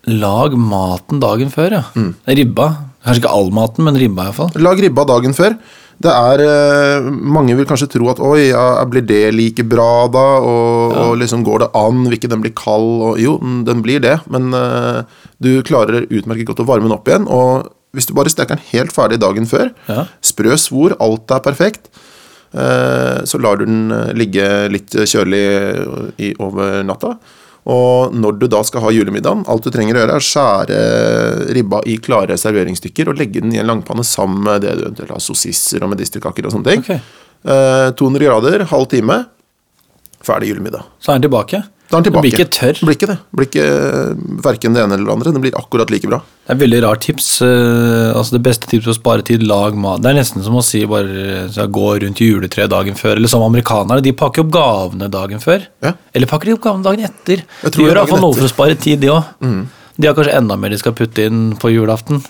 Lag 0.08 0.54
maten 0.56 1.20
dagen 1.22 1.50
før, 1.52 1.80
ja. 1.80 1.82
Mm. 1.98 2.14
Ribba. 2.38 2.68
Kanskje 3.04 3.22
ikke 3.22 3.34
all 3.34 3.52
maten, 3.54 3.84
men 3.86 3.98
ribba 4.00 4.28
iallfall. 4.28 4.50
Lag 4.60 4.80
ribba 4.82 5.04
dagen 5.08 5.36
før. 5.36 5.54
Det 5.98 6.10
er 6.14 6.42
eh, 6.44 7.06
Mange 7.10 7.56
vil 7.58 7.66
kanskje 7.66 7.88
tro 7.90 8.06
at 8.12 8.20
oi, 8.22 8.50
ja, 8.52 8.84
blir 8.90 9.02
det 9.06 9.32
like 9.34 9.64
bra 9.66 10.06
da? 10.14 10.26
Og, 10.46 10.94
og 11.02 11.14
liksom 11.22 11.42
går 11.46 11.64
det 11.64 11.70
an? 11.78 12.04
Vil 12.06 12.18
ikke 12.18 12.30
den 12.30 12.44
bli 12.44 12.52
kald? 12.56 12.92
Og, 13.08 13.22
jo, 13.22 13.36
mm, 13.42 13.64
den 13.66 13.82
blir 13.84 14.02
det, 14.04 14.18
men 14.30 14.52
uh, 14.54 15.02
du 15.42 15.56
klarer 15.66 16.06
utmerket 16.06 16.46
godt 16.50 16.62
å 16.62 16.68
varme 16.68 16.86
den 16.86 16.94
opp 16.94 17.10
igjen. 17.10 17.26
Og 17.26 17.66
hvis 17.96 18.06
du 18.06 18.14
bare 18.14 18.30
steker 18.30 18.54
den 18.54 18.68
helt 18.70 18.94
ferdig 18.94 19.18
dagen 19.22 19.48
før, 19.50 19.72
Ja. 19.90 20.06
sprø 20.22 20.54
svor, 20.60 20.94
alt 21.02 21.34
er 21.34 21.42
perfekt, 21.42 21.90
uh, 22.54 23.26
så 23.26 23.42
lar 23.42 23.58
du 23.58 23.66
den 23.66 23.90
ligge 24.18 24.46
litt 24.70 24.94
kjølig 24.94 25.44
i, 26.14 26.34
over 26.38 26.84
natta. 26.86 27.16
Og 27.68 28.14
når 28.16 28.38
du 28.40 28.46
da 28.48 28.62
skal 28.64 28.80
ha 28.86 28.90
julemiddagen, 28.94 29.44
alt 29.50 29.66
du 29.66 29.70
trenger 29.72 29.98
å 29.98 30.02
gjøre, 30.02 30.16
er 30.16 30.24
skjære 30.24 30.82
ribba 31.56 31.82
i 31.84 31.98
klare 32.00 32.38
serveringsstykker 32.40 33.10
og 33.12 33.18
legge 33.20 33.42
den 33.44 33.52
i 33.52 33.60
en 33.60 33.68
langpanne 33.68 34.06
sammen 34.08 34.40
med 34.46 34.64
det 34.64 34.78
du 34.78 34.86
eventuelt 34.86 35.12
har 35.12 35.20
sossiser 35.20 35.84
og 35.84 35.92
medisterkaker 35.92 36.48
og 36.48 36.54
sånne 36.54 36.70
ting. 36.70 36.84
Okay. 36.86 37.02
Eh, 37.44 37.90
200 37.98 38.24
grader, 38.24 38.64
halv 38.72 38.88
time. 38.88 39.18
Ferdig 40.24 40.54
julemiddag. 40.54 40.88
Så 40.98 41.12
er 41.12 41.20
den 41.20 41.28
tilbake. 41.28 41.62
Da 41.88 41.96
er 41.96 42.02
den 42.02 42.10
tilbake. 42.10 42.20
Den 42.20 42.30
blir 42.30 42.34
ikke 42.36 42.52
tørr. 42.52 42.76
Det 42.78 42.84
blir 42.88 42.96
ikke 42.98 43.08
det. 43.08 43.16
Det 43.18 43.38
blir 43.38 43.46
ikke 43.48 43.62
eh, 43.66 44.40
verken 44.44 44.74
det 44.76 44.82
ene 44.84 44.96
eller 44.98 45.08
det 45.08 45.14
andre. 45.14 45.32
Den 45.32 45.44
blir 45.46 45.54
akkurat 45.56 45.88
like 45.94 46.10
bra. 46.10 46.18
Det 46.20 46.52
er 46.52 46.58
et 46.58 46.62
veldig 46.62 46.80
rart 46.84 47.00
tips. 47.06 47.28
eh, 47.46 48.10
altså 48.12 48.36
Det 48.36 48.42
beste 48.44 48.68
tipset 48.68 48.92
å 48.92 48.96
spare 48.98 49.24
tid, 49.24 49.46
lag 49.48 49.76
mat. 49.80 50.02
Det 50.04 50.10
er 50.12 50.18
nesten 50.20 50.44
som 50.44 50.58
å 50.60 50.64
si 50.64 50.82
bare 50.90 51.46
så 51.54 51.64
gå 51.72 51.86
rundt 52.04 52.20
juletreet 52.20 52.68
dagen 52.74 52.98
før. 52.98 53.16
Eller 53.16 53.32
som 53.32 53.42
amerikanere, 53.46 54.04
de 54.04 54.12
pakker 54.12 54.44
opp 54.44 54.52
gavene 54.58 55.08
dagen 55.08 55.40
før. 55.40 55.64
Ja. 55.84 55.94
Eller 56.12 56.28
pakker 56.28 56.50
de 56.52 56.58
opp 56.58 56.66
gavene 56.68 56.84
dagen 56.90 57.08
etter. 57.08 57.46
De 57.64 57.86
gjør 57.88 58.02
iallfall 58.02 58.20
noe 58.26 58.36
for 58.36 58.44
å 58.44 58.52
spare 58.52 58.76
tid, 58.76 59.00
de 59.00 59.14
òg. 59.16 59.24
De 59.98 60.06
har 60.06 60.14
kanskje 60.14 60.36
enda 60.38 60.54
mer 60.60 60.70
de 60.70 60.76
skal 60.78 60.92
putte 60.94 61.24
inn 61.26 61.56
på 61.58 61.72
julaften. 61.74 62.20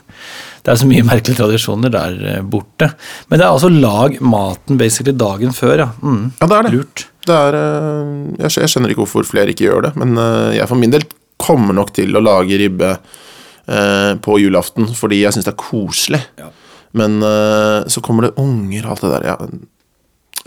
Det 0.65 0.73
er 0.73 0.79
så 0.81 0.87
mye 0.89 1.05
merkelige 1.11 1.37
tradisjoner 1.43 1.93
der 1.93 2.15
eh, 2.37 2.41
borte. 2.47 2.93
Men 3.29 3.41
det 3.43 3.45
er 3.45 3.51
altså 3.53 3.69
lag 3.75 4.17
maten 4.25 4.79
basically 4.81 5.13
dagen 5.19 5.53
før, 5.53 5.83
ja. 5.83 5.91
Mm. 6.01 6.31
Ja, 6.41 6.47
det 6.47 6.57
er 6.63 6.69
det. 6.69 6.73
Lurt. 6.79 7.05
Det 7.29 7.37
er, 7.37 7.57
eh, 7.59 8.13
jeg 8.43 8.65
jeg 8.65 8.73
skjønner 8.73 8.93
ikke 8.93 9.05
hvorfor 9.05 9.29
flere 9.29 9.53
ikke 9.53 9.69
gjør 9.69 9.89
det, 9.89 9.95
men 10.01 10.17
eh, 10.19 10.59
jeg 10.59 10.71
for 10.71 10.81
min 10.81 10.95
del 10.95 11.07
kommer 11.39 11.77
nok 11.77 11.93
til 11.97 12.17
å 12.19 12.23
lage 12.23 12.59
ribbe 12.61 12.93
eh, 12.95 14.13
på 14.25 14.39
julaften 14.43 14.91
fordi 14.97 15.23
jeg 15.23 15.37
syns 15.37 15.49
det 15.49 15.55
er 15.55 15.61
koselig. 15.63 16.23
Ja. 16.41 16.51
Men 16.99 17.21
eh, 17.23 17.89
så 17.93 18.03
kommer 18.05 18.29
det 18.29 18.39
unger 18.41 18.87
og 18.87 18.95
alt 18.95 19.05
det 19.05 19.13
der. 19.15 19.29
Ja. 19.33 19.37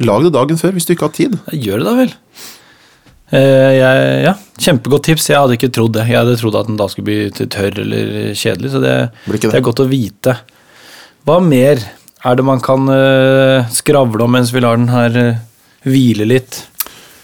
Lag 0.07 0.25
det 0.25 0.33
dagen 0.35 0.59
før 0.59 0.75
hvis 0.75 0.89
du 0.89 0.95
ikke 0.95 1.07
har 1.09 1.15
tid. 1.15 1.37
Gjør 1.53 1.81
det 1.81 1.87
da 1.87 1.95
vel. 1.99 2.15
Eh, 3.31 3.71
jeg, 3.77 4.07
ja, 4.25 4.35
Kjempegodt 4.65 5.07
tips. 5.07 5.29
Jeg 5.31 5.39
hadde 5.39 5.59
ikke 5.59 5.71
trodd 5.73 5.95
det. 5.95 6.07
Jeg 6.09 6.19
hadde 6.19 6.39
trodd 6.41 6.57
at 6.59 6.71
den 6.71 6.79
da 6.81 6.89
skulle 6.91 7.07
bli 7.07 7.45
tørr 7.45 7.79
eller 7.85 8.33
kjedelig, 8.35 8.73
så 8.73 8.83
det, 8.83 8.95
det. 9.29 9.43
det 9.45 9.55
er 9.61 9.67
godt 9.69 9.83
å 9.85 9.89
vite. 9.91 10.35
Hva 11.27 11.37
mer 11.45 11.79
er 12.25 12.37
det 12.37 12.43
man 12.45 12.59
kan 12.61 12.89
skravle 13.73 14.25
om 14.25 14.35
mens 14.35 14.51
vi 14.53 14.61
lar 14.61 14.77
den 14.77 14.89
her 14.91 15.15
hvile 15.85 16.27
litt? 16.29 16.63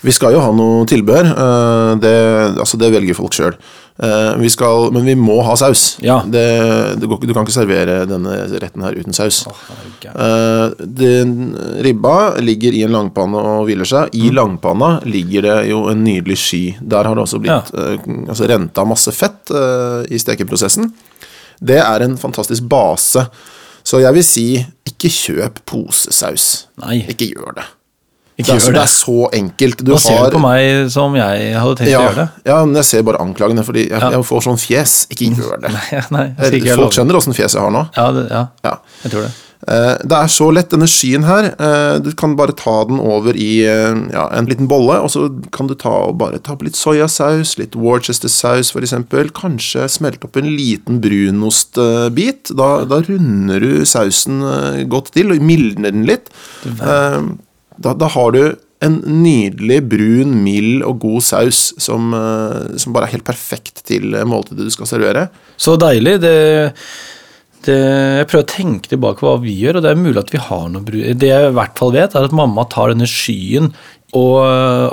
Vi 0.06 0.13
skal 0.13 0.36
jo 0.36 0.42
ha 0.44 0.51
noe 0.54 0.86
tilbehør. 0.89 1.25
eh, 1.34 1.96
Det, 2.01 2.16
altså 2.62 2.77
det 2.77 2.92
velger 2.94 3.18
folk 3.18 3.34
sjøl. 3.34 3.56
Men 3.98 5.06
vi 5.08 5.16
må 5.18 5.39
ha 5.42 5.56
saus. 5.58 5.98
Ja. 6.06 6.20
Det, 6.22 7.00
det 7.01 7.08
går, 7.10 7.24
du 7.25 7.34
kan 7.34 7.48
ikke 7.48 7.56
servere 7.56 7.96
denne 8.06 8.36
retten 8.62 8.84
her 8.86 8.94
uten 8.94 9.16
saus. 9.18 9.39
Eh, 10.06 10.75
den, 10.86 11.34
ribba 11.82 12.38
ligger 12.39 12.77
i 12.77 12.84
en 12.86 12.94
langpanne 12.94 13.42
og 13.42 13.66
hviler 13.66 13.89
seg. 13.89 14.12
Mm. 14.13 14.20
I 14.22 14.32
langpanna 14.38 14.92
ligger 15.10 15.48
det 15.50 15.58
jo 15.72 15.88
en 15.89 16.04
nydelig 16.06 16.38
sky. 16.44 16.63
Der 16.82 17.10
har 17.10 17.18
det 17.18 17.25
også 17.25 17.42
blitt 17.42 17.74
ja. 17.74 17.82
altså 18.30 18.48
renta 18.54 18.86
masse 18.86 19.13
fett 19.18 19.50
eh, 19.50 20.06
i 20.13 20.22
stekeprosessen. 20.22 20.92
Det 21.58 21.80
er 21.82 22.06
en 22.06 22.18
fantastisk 22.22 22.70
base. 22.70 23.25
Så 23.88 24.01
jeg 24.04 24.13
vil 24.13 24.25
si, 24.27 24.48
ikke 24.86 25.10
kjøp 25.10 25.62
posesaus. 25.66 26.68
Nei, 26.84 27.00
Ikke 27.10 27.32
gjør 27.32 27.56
det. 27.58 27.66
Ikke 28.38 28.53
det, 28.53 28.56
er, 28.62 28.65
det 28.67 28.74
det. 28.75 28.84
er 28.84 28.91
så 28.94 29.29
enkelt. 29.34 29.84
Du 29.84 29.91
Nå 29.91 29.98
ser 30.00 30.17
har 30.20 30.29
du 30.29 30.38
på 30.38 30.44
meg 30.44 30.91
som 30.94 31.15
jeg 31.17 31.56
hadde 31.58 31.75
tenkt 31.79 31.89
ja, 31.91 32.00
å 32.03 32.06
gjøre 32.12 32.20
det. 32.22 32.27
ja, 32.51 32.60
men 32.65 32.75
jeg 32.75 32.86
ser 32.91 33.01
bare 33.10 33.24
anklagene, 33.25 33.63
fordi 33.65 33.88
jeg, 33.89 33.98
Ja. 34.01 34.12
jeg 34.13 34.27
får 34.29 34.46
sånn 34.46 34.62
fjes. 34.62 34.94
Ikke 35.10 35.32
gjør 35.41 35.60
det. 35.65 35.74
Nei, 35.74 36.06
nei, 36.13 36.27
jeg 36.38 36.62
ikke 36.62 36.75
Folk 36.84 36.94
skjønner 36.94 37.17
åssen 37.17 37.34
fjes 37.38 37.58
jeg 37.58 37.62
har 37.65 37.74
nå. 37.74 37.88
Ja, 37.98 38.08
det, 38.13 38.27
ja, 38.32 38.46
Ja. 38.63 38.77
jeg 39.03 39.12
tror 39.15 39.25
det. 39.27 39.34
Eh, 39.67 39.98
Det 40.06 40.13
er 40.13 40.27
så 40.29 40.51
lett, 40.53 40.70
denne 40.70 40.86
skyen 40.86 41.24
her. 41.25 41.48
eh, 41.58 41.98
Du 42.06 42.12
kan 42.13 42.36
bare 42.38 42.53
ta 42.53 42.84
den 42.86 43.00
over 43.01 43.34
i 43.34 43.65
eh, 43.65 43.96
ja, 44.13 44.27
en 44.38 44.46
liten 44.46 44.67
bolle, 44.70 45.00
og 45.01 45.10
så 45.10 45.24
kan 45.51 45.65
du 45.67 45.74
ta 45.74 46.12
bare 46.13 46.38
ta 46.38 46.53
på 46.56 46.67
litt 46.70 46.77
soyasaus, 46.77 47.56
litt 47.58 47.74
Worcester-saus 47.74 48.70
f.eks. 48.72 48.94
Kanskje 49.34 49.88
smelte 49.89 50.29
opp 50.29 50.38
en 50.38 50.51
liten 50.56 51.01
brunostbit. 51.01 52.53
Da, 52.56 52.70
da 52.86 53.01
runder 53.01 53.60
du 53.65 53.84
sausen 53.89 54.44
eh, 54.46 54.84
godt 54.86 55.12
til, 55.17 55.34
og 55.34 55.41
mildner 55.41 55.91
den 55.91 56.06
litt. 56.06 56.29
Eh, 56.70 57.22
Da, 57.82 57.94
da 57.98 58.10
har 58.14 58.34
du 58.36 58.42
en 58.86 58.98
nydelig 59.24 59.82
brun, 59.90 60.36
mild 60.46 60.86
og 60.86 61.02
god 61.02 61.26
saus 61.26 61.72
som, 61.82 62.12
eh, 62.14 62.78
som 62.78 62.94
bare 62.94 63.10
er 63.10 63.18
helt 63.18 63.28
perfekt 63.28 63.82
til 63.90 64.14
eh, 64.14 64.28
måltidet 64.28 64.68
du 64.68 64.74
skal 64.74 64.90
servere. 64.90 65.28
Så 65.58 65.78
deilig. 65.82 66.20
Det, 66.22 66.36
Det, 67.68 67.74
jeg 67.74 68.28
prøver 68.30 68.44
å 68.46 68.48
tenke 68.48 68.88
tilbake 68.88 69.20
på 69.20 69.28
hva 69.28 69.40
vi 69.42 69.56
gjør, 69.60 69.80
og 69.80 69.84
det 69.84 69.90
er 69.92 70.00
mulig 70.00 70.22
at 70.22 70.30
vi 70.32 70.40
har 70.40 70.70
noe 70.72 70.86
brun 70.86 71.18
Det 71.20 71.28
jeg 71.28 71.50
i 71.50 71.56
hvert 71.58 71.76
fall 71.76 71.92
vet, 71.92 72.14
er 72.16 72.28
at 72.28 72.36
mamma 72.36 72.64
tar 72.70 72.94
denne 72.94 73.10
skyen, 73.10 73.74
og 74.16 74.38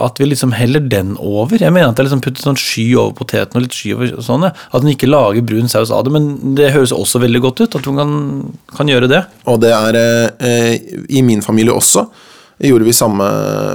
at 0.03 0.19
vi 0.19 0.27
liksom 0.27 0.57
heller 0.57 0.81
den 0.81 1.13
over. 1.21 1.61
Jeg 1.61 1.71
mener 1.71 1.93
at 1.93 2.01
jeg 2.01 2.09
liksom 2.09 2.25
putter 2.25 2.43
sånn 2.43 2.59
sky 2.59 2.89
over 2.97 3.13
poteten 3.21 3.61
og 3.61 3.67
litt 3.67 3.77
sky 3.77 3.93
over 3.95 4.17
sånn. 4.27 4.49
At 4.49 4.81
hun 4.81 4.91
ikke 4.91 5.07
lager 5.07 5.45
brun 5.47 5.71
saus 5.71 5.93
av 5.95 6.03
det, 6.09 6.17
men 6.17 6.57
det 6.59 6.73
høres 6.75 6.97
også 6.97 7.23
veldig 7.23 7.45
godt 7.45 7.63
ut 7.63 7.79
at 7.79 7.87
hun 7.87 8.01
kan, 8.01 8.17
kan 8.75 8.91
gjøre 8.91 9.13
det. 9.13 9.23
Og 9.47 9.61
det 9.63 9.71
er 9.77 10.01
eh, 10.01 10.73
i 11.15 11.23
min 11.23 11.45
familie 11.47 11.77
også. 11.77 12.09
Gjorde 12.65 12.87
vi 12.87 12.93
samme 12.97 13.25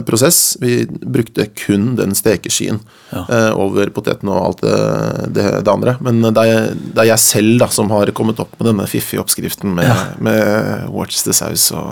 prosess. 0.08 0.58
Vi 0.62 0.86
brukte 0.89 1.46
kun 1.65 1.91
den 2.00 2.15
stekeskien 2.17 2.79
Ja. 3.13 3.24
eh, 3.29 3.51
over 3.58 3.89
poteten 3.93 4.29
og 4.29 4.39
alt 4.46 4.62
det, 4.65 5.34
det, 5.36 5.46
det 5.65 5.72
andre. 5.72 5.96
Men 6.05 6.22
det 6.25 6.43
er, 6.50 6.69
det 6.74 7.03
er 7.03 7.10
jeg 7.12 7.19
selv 7.24 7.60
da 7.62 7.67
som 7.74 7.89
har 7.93 8.10
kommet 8.17 8.39
opp 8.41 8.53
med 8.60 8.72
denne 8.72 8.88
fiffige 8.89 9.22
oppskriften 9.22 9.75
med, 9.77 9.91
med 10.25 10.88
Worcester-saus 10.93 11.67
og, 11.77 11.91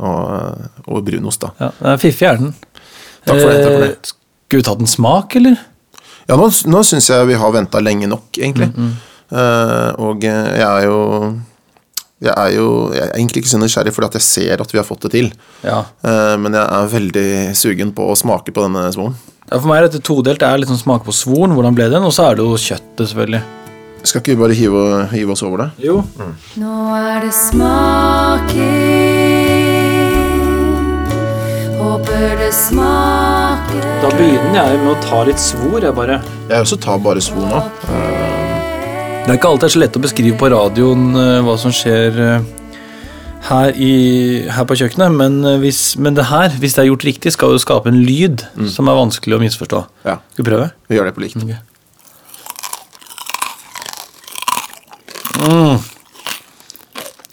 og, 0.00 0.68
og 0.88 1.02
brunost. 1.06 1.44
da. 1.44 1.70
Ja, 1.82 1.96
Fiffig 2.00 2.28
er 2.30 2.40
den. 2.40 2.54
Takk 3.28 3.42
for 3.42 3.50
det, 3.52 3.60
takk 3.64 3.74
for 3.74 3.84
det. 3.84 3.90
Eh, 3.92 4.14
Skulle 4.48 4.62
vi 4.62 4.68
tatt 4.70 4.80
en 4.80 4.88
smak, 4.88 5.36
eller? 5.36 5.58
Ja, 6.28 6.36
nå, 6.40 6.48
nå 6.72 6.80
syns 6.84 7.08
jeg 7.12 7.26
vi 7.28 7.36
har 7.40 7.52
venta 7.52 7.80
lenge 7.84 8.08
nok, 8.08 8.28
egentlig. 8.40 8.70
Eh, 9.28 9.90
og 10.00 10.24
jeg 10.24 10.62
er 10.64 10.86
jo 10.88 10.98
jeg 12.18 12.34
er 12.34 12.50
jo 12.56 12.68
jeg 12.90 13.04
er 13.04 13.12
egentlig 13.14 13.44
ikke 13.44 13.52
så 13.52 13.60
nysgjerrig 13.62 13.92
fordi 13.94 14.08
at 14.10 14.16
jeg 14.18 14.26
ser 14.26 14.62
at 14.64 14.72
vi 14.74 14.80
har 14.80 14.86
fått 14.86 15.04
det 15.06 15.12
til. 15.14 15.28
Ja. 15.62 15.84
Eh, 16.02 16.34
men 16.42 16.56
jeg 16.58 16.64
er 16.66 16.90
veldig 16.94 17.26
sugen 17.58 17.92
på 17.94 18.08
å 18.10 18.16
smake 18.18 18.50
på 18.54 18.64
denne 18.64 18.88
svoren. 18.94 19.14
Ja, 19.48 19.56
For 19.60 19.68
meg 19.70 19.78
er 19.78 19.86
dette 19.88 20.02
todelt. 20.04 20.40
Det 20.42 20.48
er 20.48 20.58
liksom 20.60 20.80
smak 20.80 21.06
på 21.06 21.14
svoren, 21.14 21.54
hvordan 21.56 21.76
ble 21.78 21.86
den? 21.92 22.04
Og 22.04 22.12
så 22.12 22.26
er 22.28 22.36
det 22.36 22.44
jo 22.44 22.58
kjøttet, 22.58 23.06
selvfølgelig. 23.12 23.42
Skal 24.02 24.20
ikke 24.22 24.34
vi 24.34 24.40
bare 24.42 24.54
hive, 24.58 24.82
hive 25.12 25.34
oss 25.34 25.42
over 25.46 25.64
det? 25.64 25.68
Jo. 25.88 26.02
Nå 26.60 26.74
er 26.98 27.22
det 27.24 27.32
smaking. 27.34 28.68
Håper 31.78 32.36
det 32.42 32.52
smaker. 32.54 33.82
Da 34.02 34.12
begynner 34.18 34.58
jeg 34.58 34.78
med 34.84 34.92
å 34.94 35.00
ta 35.06 35.24
litt 35.28 35.42
svor, 35.42 35.80
jeg 35.82 35.94
bare. 35.96 36.20
Jeg 36.50 36.66
også 36.66 36.78
tar 36.82 36.98
bare 37.02 37.22
svor 37.22 37.46
nå. 37.50 37.62
Det 39.28 39.34
er 39.34 39.36
ikke 39.42 39.48
alltid 39.52 39.72
så 39.74 39.80
lett 39.82 39.96
å 39.98 40.00
beskrive 40.00 40.36
på 40.40 40.48
radioen 40.48 41.02
eh, 41.20 41.42
hva 41.44 41.52
som 41.60 41.68
skjer 41.76 42.14
eh, 42.24 42.46
her, 43.44 43.74
i, 43.76 43.90
her 44.48 44.64
på 44.64 44.78
kjøkkenet, 44.80 45.12
men, 45.18 45.36
eh, 45.44 45.58
hvis, 45.60 45.98
men 46.00 46.16
det 46.16 46.24
her, 46.30 46.54
hvis 46.62 46.78
det 46.78 46.80
er 46.80 46.88
gjort 46.88 47.04
riktig, 47.04 47.34
skal 47.34 47.52
jo 47.52 47.60
skape 47.60 47.92
en 47.92 47.98
lyd 48.06 48.46
som 48.72 48.88
er 48.88 48.96
vanskelig 48.96 49.36
å 49.36 49.42
misforstå. 49.42 49.82
Ja, 50.08 50.16
Skal 50.32 50.46
vi 50.46 50.48
prøve? 50.48 50.70
vi 50.88 50.96
gjør 50.96 51.10
det 51.10 51.12
på 51.18 51.26
likt. 51.26 51.44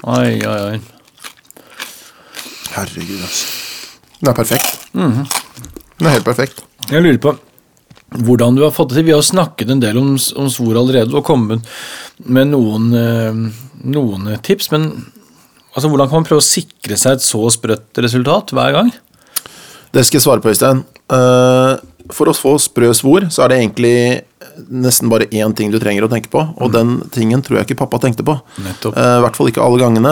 Oi, 0.03 0.35
oi, 0.35 0.59
oi. 0.67 0.77
Herregud, 2.75 3.23
altså. 3.23 3.47
Den 4.19 4.35
er 4.35 4.39
perfekt. 4.43 4.87
Den 4.91 6.11
er 6.11 6.17
helt 6.19 6.27
perfekt. 6.27 6.65
Jeg 6.91 7.07
lurer 7.07 7.23
på 7.23 7.37
hvordan 8.24 8.55
du 8.55 8.63
har 8.63 8.72
fått 8.75 8.89
det 8.93 9.00
til. 9.01 9.07
Vi 9.10 9.15
har 9.15 9.25
snakket 9.25 9.72
en 9.74 9.81
del 9.84 9.98
om, 10.00 10.13
om 10.15 10.50
svor 10.51 10.77
allerede 10.79 11.15
og 11.15 11.25
kommet 11.27 11.65
med 12.25 12.51
noen, 12.53 12.91
eh, 12.95 13.41
noen 13.86 14.29
tips, 14.45 14.72
men 14.72 14.89
altså, 15.75 15.89
hvordan 15.89 16.07
kan 16.10 16.22
man 16.22 16.29
prøve 16.29 16.43
å 16.43 16.45
sikre 16.45 16.98
seg 17.00 17.17
et 17.17 17.25
så 17.25 17.41
sprøtt 17.53 18.00
resultat 18.05 18.53
hver 18.55 18.77
gang? 18.77 18.93
Det 19.95 20.03
skal 20.05 20.19
jeg 20.19 20.25
svare 20.27 20.43
på, 20.43 20.51
Øystein. 20.53 20.86
Eh, 21.12 21.75
For 22.13 22.29
å 22.29 22.36
få 22.38 22.51
sprø 22.62 22.91
svor, 22.93 23.24
så 23.34 23.41
er 23.41 23.50
det 23.50 23.55
egentlig 23.63 24.22
nesten 24.69 25.10
bare 25.10 25.25
én 25.34 25.55
ting 25.57 25.72
du 25.74 25.79
trenger 25.81 26.05
å 26.05 26.10
tenke 26.12 26.29
på, 26.29 26.38
og 26.62 26.69
den 26.72 27.00
tingen 27.10 27.41
tror 27.41 27.57
jeg 27.57 27.65
ikke 27.65 27.79
pappa 27.79 27.98
tenkte 28.03 28.22
på. 28.27 28.36
Nettopp. 28.62 28.93
Eh, 28.93 29.15
I 29.17 29.24
hvert 29.24 29.39
fall 29.39 29.50
ikke 29.50 29.63
alle 29.65 29.79
gangene. 29.81 30.12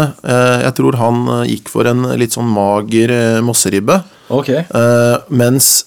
Jeg 0.65 0.73
tror 0.79 0.97
han 0.97 1.21
gikk 1.45 1.69
for 1.69 1.85
en 1.85 2.01
litt 2.17 2.33
sånn 2.33 2.49
mager 2.49 3.13
eh, 3.13 3.41
mosseribbe. 3.45 3.99
Ok. 4.33 4.49
Eh, 4.49 5.17
mens 5.29 5.83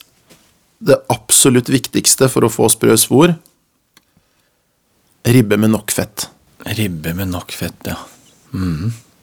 det 0.79 0.99
absolutt 1.13 1.69
viktigste 1.73 2.29
for 2.29 2.45
å 2.47 2.53
få 2.53 2.69
sprø 2.73 2.97
svor 3.01 3.35
ribbe 5.27 5.57
med 5.59 5.73
nok 5.73 5.91
fett. 5.91 6.29
Ribbe 6.77 7.15
med 7.17 7.31
nok 7.33 7.53
fett, 7.55 7.89
ja. 7.89 7.97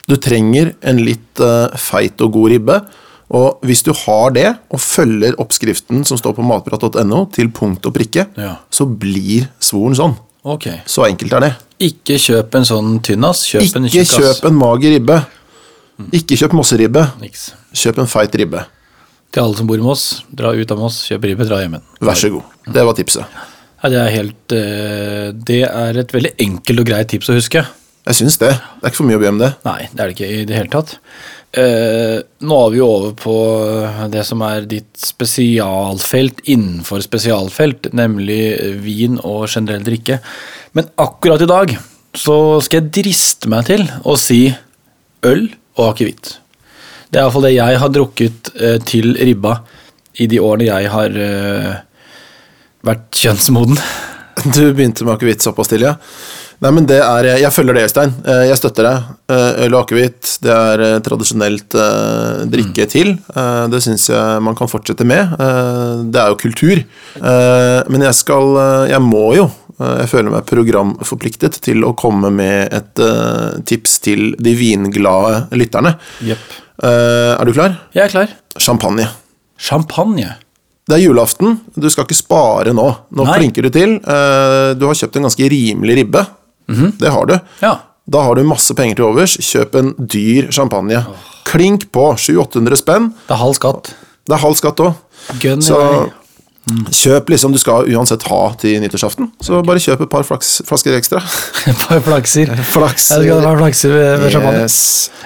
Du 0.07 0.15
trenger 0.19 0.73
en 0.83 0.99
litt 0.99 1.39
eh, 1.39 1.77
feit 1.79 2.19
og 2.25 2.33
god 2.35 2.51
ribbe. 2.51 2.75
Og 3.33 3.63
hvis 3.65 3.81
du 3.87 3.93
har 3.95 4.33
det, 4.35 4.49
og 4.69 4.81
følger 4.83 5.37
oppskriften 5.41 6.03
som 6.05 6.19
står 6.19 6.35
på 6.37 6.43
matprat.no 6.45 7.23
til 7.33 7.49
punkt 7.55 7.87
og 7.89 7.95
prikke, 7.95 8.27
Ja. 8.37 8.57
så 8.69 8.85
blir 8.85 9.47
svoren 9.63 9.95
sånn. 9.97 10.17
Okay. 10.43 10.81
Så 10.85 11.05
enkelt 11.07 11.33
er 11.33 11.39
det. 11.39 11.51
Ikke 11.87 12.19
kjøp 12.19 12.55
en 12.59 12.67
sånn 12.67 12.99
tynnas, 13.01 13.45
kjøp 13.47 13.77
en 13.79 13.87
Ikke 13.87 14.03
kjøp 14.03 14.43
en 14.49 14.59
mager 14.59 14.91
ribbe. 14.91 15.21
Ikke 16.11 16.35
kjøp 16.35 16.53
mosseribbe. 16.57 17.05
Niks. 17.21 17.53
Kjøp 17.73 18.03
en 18.03 18.11
feit 18.11 18.35
ribbe. 18.35 18.65
Til 19.33 19.41
alle 19.41 19.57
som 19.57 19.69
bor 19.69 19.81
i 19.81 19.85
Moss, 19.85 20.05
dra 20.29 20.51
ut 20.53 20.71
av 20.73 20.77
Moss, 20.77 20.99
kjøp 21.09 21.23
ribbe, 21.25 21.47
dra 21.49 21.57
hjem 21.63 21.79
igjen. 21.79 21.85
Vær 22.05 22.19
så 22.19 22.29
god. 22.29 22.49
Det 22.75 22.85
var 22.85 22.97
tipset. 22.97 23.39
Ja, 23.83 23.89
det 23.91 23.99
er 23.99 24.11
helt 24.13 24.53
eh, 24.55 25.29
Det 25.35 25.63
er 25.67 25.97
et 25.99 26.13
veldig 26.13 26.35
enkelt 26.45 26.83
og 26.83 26.85
greit 26.87 27.09
tips 27.11 27.31
å 27.33 27.37
huske. 27.39 27.63
Jeg 28.03 28.19
syns 28.19 28.37
det. 28.39 28.51
Det 28.53 28.83
er 28.83 28.91
ikke 28.91 28.99
for 29.01 29.09
mye 29.09 29.17
å 29.17 29.23
be 29.23 29.31
om 29.31 29.39
det. 29.41 29.49
Nei, 29.65 29.79
det 29.89 30.03
er 30.03 30.11
det 30.11 30.15
ikke 30.15 30.29
i 30.29 30.43
det 30.47 30.57
hele 30.57 30.71
tatt. 30.71 30.93
Eh, 31.53 32.19
nå 32.43 32.59
er 32.59 32.71
vi 32.73 32.79
jo 32.79 32.89
over 32.89 33.15
på 33.17 33.35
det 34.13 34.23
som 34.27 34.43
er 34.45 34.67
ditt 34.69 34.91
spesialfelt 34.99 36.43
innenfor 36.49 37.03
spesialfelt, 37.05 37.91
nemlig 37.95 38.41
vin 38.83 39.17
og 39.21 39.47
generell 39.47 39.85
drikke. 39.87 40.19
Men 40.77 40.91
akkurat 40.99 41.43
i 41.45 41.49
dag 41.49 41.75
så 42.13 42.37
skal 42.61 42.81
jeg 42.81 42.93
driste 43.01 43.49
meg 43.49 43.65
til 43.71 43.85
å 44.05 44.17
si 44.19 44.45
øl 45.25 45.47
og 45.79 45.85
akevitt. 45.89 46.35
Det 47.13 47.19
er 47.19 47.27
iallfall 47.27 47.45
det 47.45 47.53
jeg 47.55 47.77
har 47.83 47.91
drukket 47.93 48.49
eh, 48.57 48.77
til 48.89 49.11
ribba 49.19 49.59
i 50.21 50.25
de 50.29 50.39
årene 50.41 50.65
jeg 50.71 50.89
har 50.93 51.13
eh, 51.27 51.73
vært 52.85 53.19
kjønnsmoden. 53.23 53.77
Du 54.49 54.63
begynte 54.73 55.05
med 55.05 55.13
akevitt 55.13 55.45
såpass 55.45 55.69
tidlig, 55.69 55.91
ja. 55.91 55.97
Nei, 56.63 56.69
men 56.71 56.85
det 56.87 56.97
er, 57.03 57.27
Jeg 57.41 57.51
følger 57.51 57.75
det, 57.75 57.81
Øystein. 57.89 58.11
Eh, 58.25 58.43
Jeg 58.49 58.57
støtter 58.57 58.85
deg. 58.87 59.07
Eh, 59.35 59.65
Øl 59.65 59.73
og 59.75 59.81
akevitt 59.83 60.29
det 60.45 60.51
er 60.53 60.83
eh, 60.85 60.93
tradisjonelt 61.05 61.75
eh, 61.75 62.43
drikke 62.49 62.85
til. 62.89 63.13
Eh, 63.35 63.65
Det 63.73 63.81
syns 63.83 64.05
jeg 64.09 64.41
man 64.45 64.55
kan 64.57 64.71
fortsette 64.71 65.05
med. 65.05 65.33
Eh, 65.37 66.03
Det 66.13 66.21
er 66.23 66.31
jo 66.33 66.39
kultur. 66.39 66.81
Eh, 67.19 67.79
Men 67.93 68.07
jeg 68.07 68.15
skal 68.23 68.55
eh, 68.63 68.85
Jeg 68.95 69.03
må 69.05 69.25
jo 69.37 69.45
eh, 69.49 69.99
Jeg 70.01 70.09
føler 70.15 70.31
meg 70.37 70.47
programforpliktet 70.49 71.59
til 71.67 71.83
å 71.83 71.93
komme 71.99 72.31
med 72.33 72.73
et 72.79 73.03
eh, 73.05 73.59
tips 73.69 73.99
til 74.07 74.31
de 74.39 74.55
vinglade 74.57 75.43
lytterne. 75.59 75.97
Jepp. 76.25 76.47
Eh, 76.83 77.33
Er 77.39 77.45
du 77.47 77.53
klar? 77.55 77.77
Jeg 77.95 78.03
er 78.05 78.11
klar. 78.11 78.33
Champagne. 78.59 79.07
Champagne. 79.57 80.35
Det 80.87 80.97
er 80.97 81.05
julaften. 81.05 81.61
Du 81.79 81.87
skal 81.89 82.03
ikke 82.03 82.17
spare 82.19 82.73
nå. 82.75 82.87
Nå 83.15 83.23
Nei. 83.25 83.37
klinker 83.39 83.63
du 83.63 83.69
til. 83.71 83.95
Uh, 84.03 84.73
Du 84.75 84.85
har 84.89 84.97
kjøpt 84.99 85.15
en 85.15 85.23
ganske 85.29 85.47
rimelig 85.49 85.95
ribbe. 86.01 86.25
Det 86.99 87.09
har 87.11 87.25
du. 87.29 87.37
Ja. 87.61 87.77
Da 88.09 88.21
har 88.25 88.35
du 88.35 88.43
masse 88.43 88.75
penger 88.75 88.95
til 88.99 89.05
overs. 89.07 89.37
Kjøp 89.39 89.75
en 89.79 89.93
dyr 89.97 90.49
champagne. 90.51 91.05
Klink 91.47 91.87
på. 91.95 92.09
700-800 92.19 92.75
spenn. 92.81 93.13
Det 93.27 93.31
er 93.37 93.39
halv 93.39 93.55
skatt. 93.55 93.93
Det 94.27 94.35
er 94.35 94.43
halv 94.43 94.55
skatt 94.59 94.83
òg. 94.83 94.93
Så 95.63 95.79
kjøp 96.63 97.27
liksom 97.33 97.51
Du 97.51 97.59
skal 97.59 97.89
uansett 97.91 98.23
ha 98.29 98.39
til 98.59 98.79
nyttårsaften, 98.79 99.27
så 99.43 99.59
bare 99.67 99.81
kjøp 99.83 100.05
et 100.05 100.11
par 100.11 100.23
flaks, 100.23 100.61
flasker 100.67 100.95
ekstra. 100.95 101.19
Et 101.69 101.81
par 101.87 101.99
flakser. 102.05 102.47
Ja, 102.53 103.19
du 103.19 103.25
skal 103.27 103.43
ha 103.43 103.53
flakser 103.59 103.91
ved, 103.91 104.09
ved 104.21 104.31
champagne. 104.31 104.63
Yes. 104.63 104.77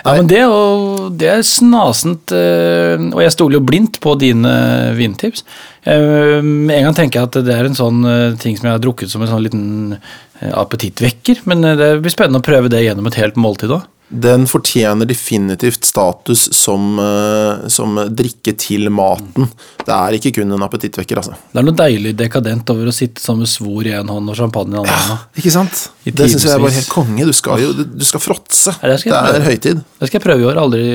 Ja, 0.02 0.16
men 0.18 0.30
det, 0.32 0.42
og, 0.50 1.12
det 1.20 1.30
er 1.36 1.44
snasent, 1.46 2.34
eh, 2.34 3.02
og 3.12 3.22
jeg 3.22 3.34
stoler 3.36 3.60
jo 3.60 3.66
blindt 3.70 4.00
på 4.04 4.16
dine 4.20 4.54
vintips. 4.98 5.46
Eh, 5.86 6.40
Med 6.42 6.80
en 6.80 6.88
gang 6.90 6.98
tenker 6.98 7.22
jeg 7.22 7.30
at 7.30 7.38
det 7.48 7.54
er 7.54 7.70
en 7.70 7.78
sånn 7.78 8.02
eh, 8.08 8.38
ting 8.42 8.58
som 8.58 8.70
jeg 8.70 8.78
har 8.78 8.84
drukket 8.84 9.14
som 9.14 9.22
en 9.26 9.30
sånn 9.32 9.46
liten 9.46 9.68
eh, 9.98 10.54
appetittvekker, 10.58 11.46
men 11.50 11.64
eh, 11.66 11.78
det 11.80 11.92
blir 12.02 12.14
spennende 12.14 12.42
å 12.42 12.48
prøve 12.50 12.72
det 12.74 12.82
gjennom 12.86 13.10
et 13.12 13.20
helt 13.22 13.38
måltid 13.40 13.78
òg. 13.78 13.86
Den 14.08 14.46
fortjener 14.48 15.06
definitivt 15.06 15.84
status 15.86 16.46
som, 16.56 17.00
eh, 17.00 17.68
som 17.68 17.98
drikke 18.16 18.54
til 18.56 18.88
maten. 18.94 19.50
Det 19.84 19.92
er 19.92 20.16
ikke 20.16 20.32
kun 20.38 20.52
en 20.56 20.64
appetittvekker, 20.64 21.20
altså. 21.20 21.36
Det 21.52 21.60
er 21.60 21.68
noe 21.68 21.76
deilig 21.76 22.16
dekadent 22.16 22.72
over 22.72 22.88
å 22.88 22.96
sitte 22.96 23.20
sammen 23.20 23.44
med 23.44 23.52
svor 23.52 23.90
i 23.90 23.92
en 23.98 24.08
hånd 24.08 24.32
og 24.32 24.40
champagne 24.40 24.72
i 24.72 24.78
den 24.78 24.86
andre. 24.86 25.20
Ikke 25.36 25.52
sant? 25.52 25.90
I 26.06 26.16
Det 26.16 26.30
syns 26.32 26.48
jeg 26.48 26.56
er 26.56 26.64
bare 26.64 26.78
helt 26.80 26.94
konge. 26.94 27.28
Du 27.28 27.36
skal 27.36 27.60
jo 27.66 27.74
du 27.84 28.06
skal 28.08 28.24
fråtse. 28.24 28.78
Ja, 28.80 28.94
det 28.96 29.04
det 29.04 29.12
er 29.12 29.34
prøve. 29.34 29.48
høytid. 29.52 29.84
Det 30.00 30.08
skal 30.08 30.22
jeg 30.22 30.28
prøve 30.30 30.40
i 30.40 30.52
år. 30.54 30.62
Aldri, 30.64 30.86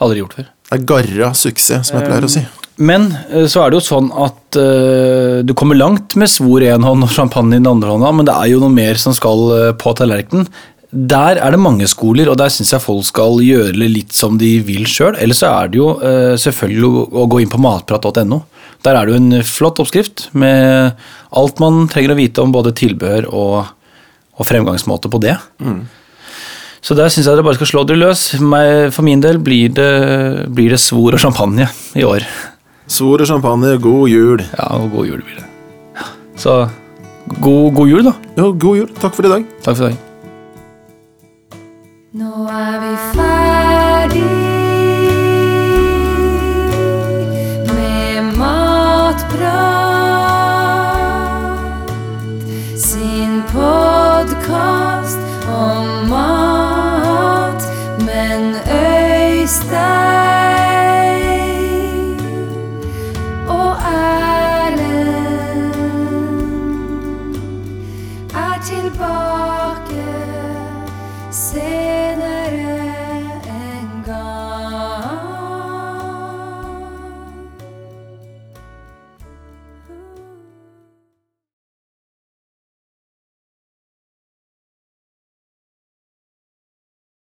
aldri 0.00 0.22
gjort 0.24 0.38
før. 0.40 0.52
Det 0.70 0.80
er 0.80 0.86
garra 0.88 1.34
suksess, 1.34 1.90
som 1.90 2.00
jeg 2.00 2.08
pleier 2.08 2.24
å 2.24 2.32
si. 2.32 2.46
Men 2.76 3.08
eh, 3.30 3.46
så 3.48 3.62
er 3.62 3.72
det 3.72 3.78
jo 3.78 3.86
sånn 3.86 4.08
at 4.12 4.58
uh, 4.60 5.40
du 5.44 5.52
kommer 5.56 5.78
langt 5.78 6.16
med 6.20 6.28
svor 6.28 6.64
i 6.64 6.68
en 6.72 6.84
hånd 6.84 7.06
og 7.06 7.12
champagne 7.12 7.56
i 7.56 7.60
den 7.60 7.70
andre 7.70 7.94
hånda, 7.94 8.12
men 8.12 8.28
det 8.28 8.34
er 8.36 8.50
jo 8.52 8.60
noe 8.60 8.72
mer 8.72 9.00
som 9.00 9.16
skal 9.16 9.44
uh, 9.48 9.70
på 9.78 9.94
tallerkenen. 9.96 10.48
Der 10.96 11.36
er 11.36 11.52
det 11.52 11.60
mange 11.60 11.84
skoler, 11.90 12.30
og 12.32 12.38
der 12.40 12.48
syns 12.52 12.72
jeg 12.72 12.80
folk 12.80 13.04
skal 13.04 13.40
gjøre 13.44 13.74
det 13.76 13.88
litt 13.92 14.14
som 14.16 14.38
de 14.40 14.54
vil 14.64 14.86
sjøl. 14.88 15.18
Eller 15.20 15.36
så 15.36 15.50
er 15.52 15.68
det 15.72 15.80
jo 15.80 15.90
eh, 16.00 16.36
selvfølgelig 16.40 17.04
å, 17.12 17.26
gå 17.28 17.42
inn 17.42 17.52
på 17.52 17.60
matprat.no. 17.60 18.40
Der 18.86 18.96
er 18.96 19.04
det 19.04 19.12
jo 19.12 19.20
en 19.20 19.44
flott 19.44 19.82
oppskrift 19.82 20.28
med 20.38 20.96
alt 21.36 21.60
man 21.60 21.84
trenger 21.92 22.14
å 22.14 22.18
vite 22.18 22.40
om 22.44 22.54
både 22.54 22.72
tilbehør 22.76 23.28
og, 23.28 23.68
og 24.40 24.48
fremgangsmåte 24.48 25.12
på 25.12 25.20
det. 25.24 25.36
Så 26.86 26.96
der 26.96 27.10
syns 27.10 27.26
jeg 27.26 27.34
dere 27.34 27.44
bare 27.44 27.58
skal 27.58 27.72
slå 27.72 27.84
dere 27.88 28.04
løs. 28.06 28.28
For 28.94 29.04
min 29.04 29.24
del 29.24 29.40
blir 29.42 29.74
det, 29.76 29.90
blir 30.54 30.72
det 30.72 30.80
svor 30.80 31.18
og 31.18 31.20
champagne 31.20 31.68
i 31.98 32.06
år. 32.06 32.24
Svor 32.86 33.20
og 33.20 33.28
champagne, 33.28 33.74
god 33.82 34.08
jul. 34.12 34.44
Ja, 34.54 34.72
og 34.78 34.92
god 34.94 35.12
jul 35.12 35.22
blir 35.26 35.42
det. 35.42 35.46
Så 36.40 36.60
god, 37.40 37.72
god 37.74 37.88
jul, 37.90 38.04
da. 38.06 38.16
Ja, 38.38 38.50
god 38.52 38.84
jul. 38.84 38.90
Takk 39.02 39.18
for 39.18 39.26
i 39.26 39.36
dag. 39.38 39.48
Takk 39.64 39.74
for 39.74 39.88
i 39.88 39.90
dag. 39.90 40.05
Nå 42.16 42.46
er 42.48 42.76
vi 42.80 42.92
ferdig 43.12 43.35